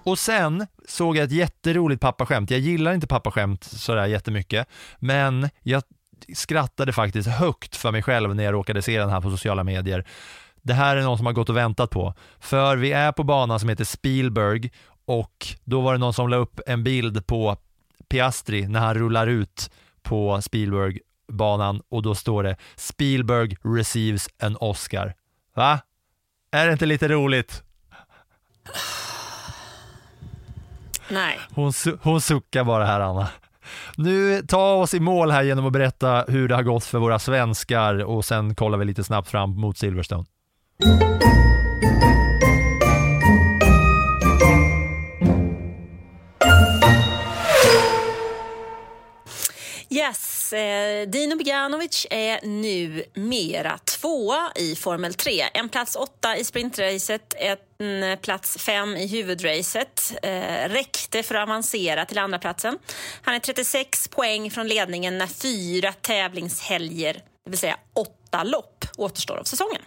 [0.05, 2.51] Och sen såg jag ett jätteroligt pappaskämt.
[2.51, 4.69] Jag gillar inte pappaskämt sådär jättemycket,
[4.99, 5.83] men jag
[6.35, 10.07] skrattade faktiskt högt för mig själv när jag råkade se den här på sociala medier.
[10.63, 12.15] Det här är någon som har gått och väntat på.
[12.41, 14.71] För vi är på banan som heter Spielberg
[15.07, 17.57] och då var det någon som la upp en bild på
[18.09, 19.71] Piastri när han rullar ut
[20.09, 20.99] på Spielberg
[21.33, 25.15] banan och då står det Spielberg receives an Oscar.
[25.55, 25.81] Va?
[26.51, 27.63] Är det inte lite roligt?
[31.11, 31.39] Nej.
[31.55, 33.29] Hon, su- hon suckar bara här Anna.
[33.97, 37.19] Nu ta oss i mål här genom att berätta hur det har gått för våra
[37.19, 40.25] svenskar och sen kollar vi lite snabbt fram mot Silverstone.
[49.99, 55.45] Yes, eh, Dino Beganovic är nu mera tvåa i Formel 3.
[55.55, 57.35] En plats åtta i sprintracet,
[57.79, 60.13] en plats fem i huvudracet.
[60.23, 62.79] Eh, räckte för att avancera till andra platsen.
[63.23, 67.15] Han är 36 poäng från ledningen när fyra tävlingshelger,
[67.45, 69.83] det vill säga åtta lopp, återstår av säsongen.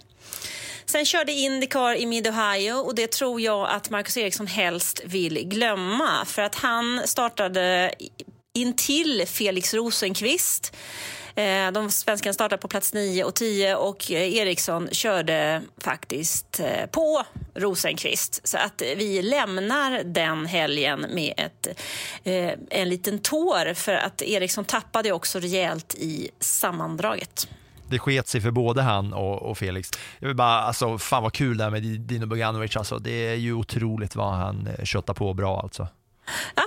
[0.85, 6.25] Sen körde Indycar i Mid-Ohio och det tror jag att Marcus Eriksson helst vill glömma
[6.25, 7.93] för att han startade
[8.53, 10.75] intill Felix Rosenqvist.
[11.35, 16.85] Eh, De svenskarna startade på plats 9 och 10 och eh, Eriksson körde faktiskt eh,
[16.85, 17.23] på
[17.55, 18.47] Rosenqvist.
[18.47, 21.67] Så att vi lämnar den helgen med ett,
[22.69, 27.47] en liten tår för att Eriksson tappade också rejält i sammandraget.
[27.89, 29.89] Det sket sig för både han och, och Felix.
[30.19, 32.99] Jag vill bara, alltså, fan vad kul det här med Dino Boganovic alltså.
[32.99, 35.87] Det är ju otroligt vad han köttar på bra alltså.
[36.55, 36.63] Ja,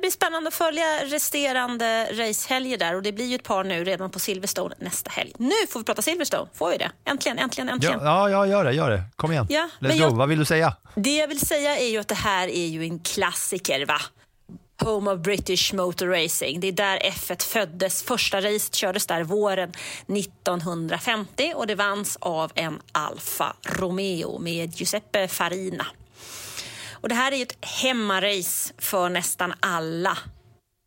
[0.00, 4.10] blir spännande att följa resterande racehelger där och det blir ju ett par nu redan
[4.10, 5.32] på Silverstone nästa helg.
[5.38, 6.90] Nu får vi prata Silverstone, får vi det?
[7.04, 8.00] Äntligen, äntligen, äntligen.
[8.02, 9.02] Ja, ja, ja, gör det, gör det.
[9.16, 9.46] Kom igen.
[9.50, 9.94] Ja, Let's go.
[9.94, 10.76] jag- Vad vill du säga?
[10.94, 13.98] Det jag vill säga är ju att det här är ju en klassiker, va?
[14.84, 16.60] Home of British Motor Racing.
[16.60, 18.02] Det är där F1 föddes.
[18.02, 19.72] Första racet kördes där våren
[20.08, 25.86] 1950 och det vanns av en Alfa Romeo med Giuseppe Farina.
[27.00, 30.18] Och det här är ju ett hemmarace för nästan alla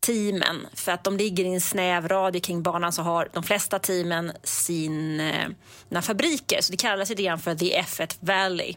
[0.06, 0.66] teamen.
[0.74, 4.30] För att de ligger i en snäv radie kring banan så har de flesta teamen
[4.30, 6.60] eh, sina fabriker.
[6.60, 8.74] Så det kallas lite grann för The F1 Valley.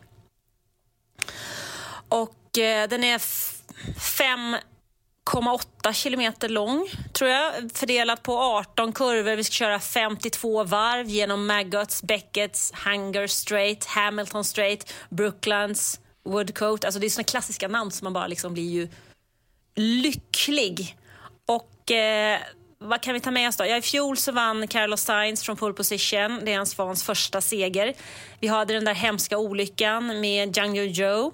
[2.09, 7.53] Och eh, den är 5,8 kilometer lång, tror jag.
[7.73, 9.35] Fördelat på 18 kurvor.
[9.35, 16.87] Vi ska köra 52 varv genom Maggots, Beckets, Hunger Straight, Hamilton Straight, Brooklands, Woodcote.
[16.87, 18.87] Alltså det är såna klassiska namn som man bara liksom blir ju
[19.75, 20.97] lycklig.
[21.45, 22.39] Och eh,
[22.79, 23.65] vad kan vi ta med oss då?
[23.65, 26.41] Ja, I fjol så vann Carlos Sainz från pole position.
[26.45, 27.93] Det är hans fans första seger.
[28.39, 31.31] Vi hade den där hemska olyckan med Zhang Yuzhou.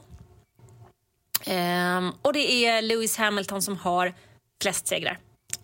[1.46, 4.14] Ehm, och det är Lewis Hamilton som har
[4.62, 5.20] flest segrar.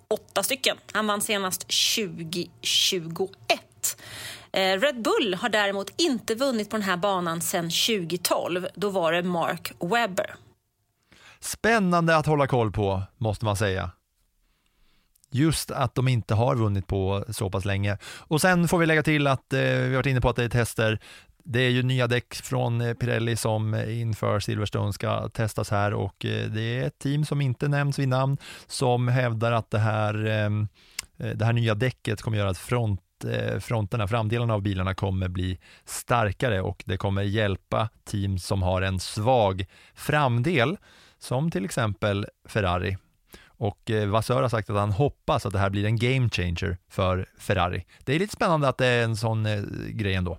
[0.07, 0.77] Åtta stycken.
[0.91, 1.61] Han vann senast
[1.95, 3.68] 2021.
[4.51, 8.67] Eh, Red Bull har däremot inte vunnit på den här banan sedan 2012.
[8.75, 10.35] Då var det Mark Webber.
[11.39, 13.91] Spännande att hålla koll på, måste man säga.
[15.31, 17.97] Just att de inte har vunnit på så pass länge.
[18.03, 20.43] Och sen får vi lägga till att eh, vi har varit inne på att det
[20.43, 20.99] är tester.
[21.43, 25.93] Det är ju nya däck från eh, Pirelli som eh, inför Silverstone ska testas här
[25.93, 30.13] och det är ett team som inte nämns vid namn som hävdar att det här,
[31.17, 35.59] det här nya däcket kommer göra att front Eh, fronterna, framdelarna av bilarna kommer bli
[35.85, 40.77] starkare och det kommer hjälpa team som har en svag framdel
[41.19, 42.97] som till exempel Ferrari.
[43.45, 46.77] Och eh, Vassör har sagt att han hoppas att det här blir en game changer
[46.89, 47.85] för Ferrari.
[48.03, 50.37] Det är lite spännande att det är en sån eh, grej ändå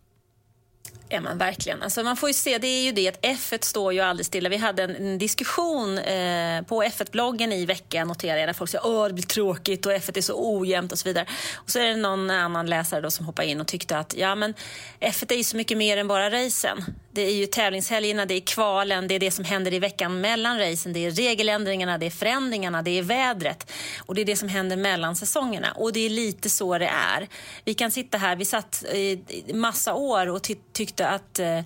[1.10, 1.82] är man verkligen.
[1.82, 4.48] Alltså, man får ju se, det är ju det att F1 står ju aldrig stilla.
[4.48, 9.02] Vi hade en, en diskussion eh, på F1-bloggen i veckan, noterar jag, där folk säger
[9.04, 11.26] att det blir tråkigt och F1 är så ojämnt och så vidare.
[11.54, 14.34] Och så är det någon annan läsare då som hoppar in och tyckte att ja,
[14.34, 14.54] men
[15.00, 16.84] F1 är ju så mycket mer än bara racen.
[17.12, 20.58] Det är ju tävlingshelgerna, det är kvalen, det är det som händer i veckan mellan
[20.58, 24.48] racen, det är regeländringarna, det är förändringarna, det är vädret och det är det som
[24.48, 25.72] händer mellan säsongerna.
[25.72, 27.28] Och det är lite så det är.
[27.64, 30.42] Vi kan sitta här, vi satt i massa år och
[30.72, 31.64] tyckte tyckte att eh,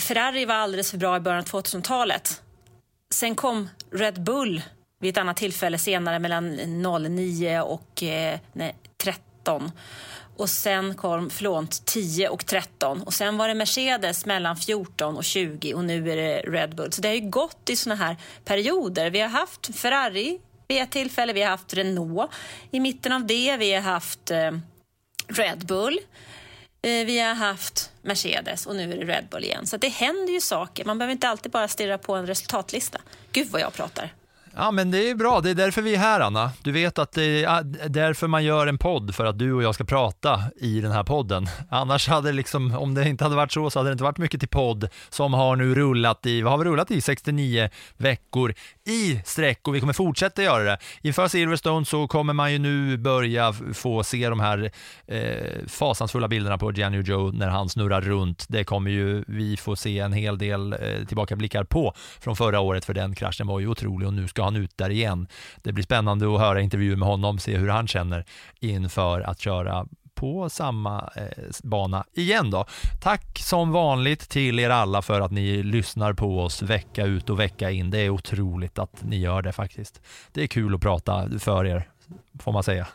[0.00, 2.42] Ferrari var alldeles för bra i början av 2000-talet.
[3.14, 4.62] Sen kom Red Bull
[5.00, 9.72] vid ett annat tillfälle senare mellan 09 och eh, nej, 13.
[10.36, 15.24] Och sen kom förlåt, 10 och 13 och sen var det Mercedes mellan 14 och
[15.24, 16.92] 20 och nu är det Red Bull.
[16.92, 19.10] Så det har ju gått i såna här perioder.
[19.10, 20.38] Vi har haft Ferrari
[20.68, 22.30] vid ett tillfälle, vi har haft Renault
[22.70, 24.50] i mitten av det, vi har haft eh,
[25.28, 25.98] Red Bull.
[26.82, 29.66] Eh, Vi har haft Mercedes och nu är det Red Bull igen.
[29.66, 30.84] Så det händer ju saker.
[30.84, 33.00] Man behöver inte alltid bara stirra på en resultatlista.
[33.32, 34.14] Gud vad jag pratar.
[34.56, 35.40] Ja, men det är bra.
[35.40, 36.50] Det är därför vi är här, Anna.
[36.62, 39.62] Du vet att ah, det är därför man gör en podd, för att du och
[39.62, 41.46] jag ska prata i den här podden.
[41.70, 44.18] Annars hade det liksom, om det inte hade varit så, så hade det inte varit
[44.18, 48.54] mycket till podd som har nu rullat i, vad har vi rullat i, 69 veckor
[48.86, 50.78] i sträck och vi kommer fortsätta göra det.
[51.02, 54.70] Inför Silverstone så kommer man ju nu börja få se de här
[55.06, 58.46] eh, fasansfulla bilderna på Gianni Joe när han snurrar runt.
[58.48, 62.84] Det kommer ju vi få se en hel del eh, tillbakablickar på från förra året,
[62.84, 65.28] för den kraschen var ju otrolig och nu ska han ut där igen.
[65.62, 68.24] Det blir spännande att höra intervjuer med honom, se hur han känner
[68.60, 69.86] inför att köra
[70.18, 72.66] på samma eh, bana igen då.
[73.02, 77.40] Tack som vanligt till er alla för att ni lyssnar på oss vecka ut och
[77.40, 77.90] vecka in.
[77.90, 80.00] Det är otroligt att ni gör det faktiskt.
[80.32, 81.88] Det är kul att prata för er,
[82.40, 82.86] får man säga.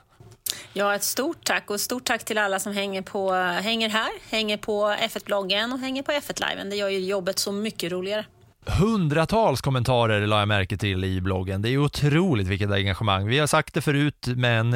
[0.73, 4.57] Ja, ett stort tack och stort tack till alla som hänger, på, hänger här, hänger
[4.57, 6.69] på F1-bloggen och hänger på F1-liven.
[6.69, 8.25] Det gör ju jobbet så mycket roligare.
[8.65, 11.61] Hundratals kommentarer la jag märke till i bloggen.
[11.61, 13.27] Det är otroligt vilket engagemang.
[13.27, 14.71] Vi har sagt det förut, men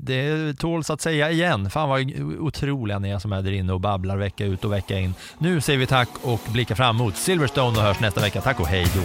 [0.00, 1.70] det tåls att säga igen.
[1.70, 4.98] Fan vad otroliga ni är som är där inne och babblar vecka ut och vecka
[4.98, 5.14] in.
[5.38, 8.40] Nu säger vi tack och blickar fram mot Silverstone och hörs nästa vecka.
[8.40, 9.02] Tack och hej då.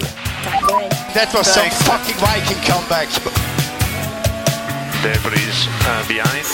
[1.13, 3.21] That was some fucking Viking comebacks.
[5.03, 6.45] Debris uh, behind.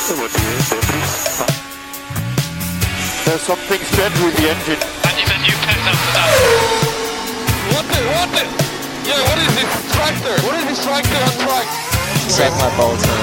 [3.26, 4.82] There's something strange with the engine.
[5.04, 6.87] And a new pet after that.
[7.78, 8.42] What the, what the?
[9.06, 10.34] Yeah, what is this tractor?
[10.48, 11.68] What is this tractor on track?
[12.26, 13.22] Suck my balls, man.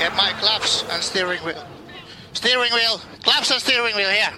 [0.00, 1.64] Get my claps and steering wheel.
[2.32, 3.00] Steering wheel.
[3.22, 4.32] Claps and steering wheel here.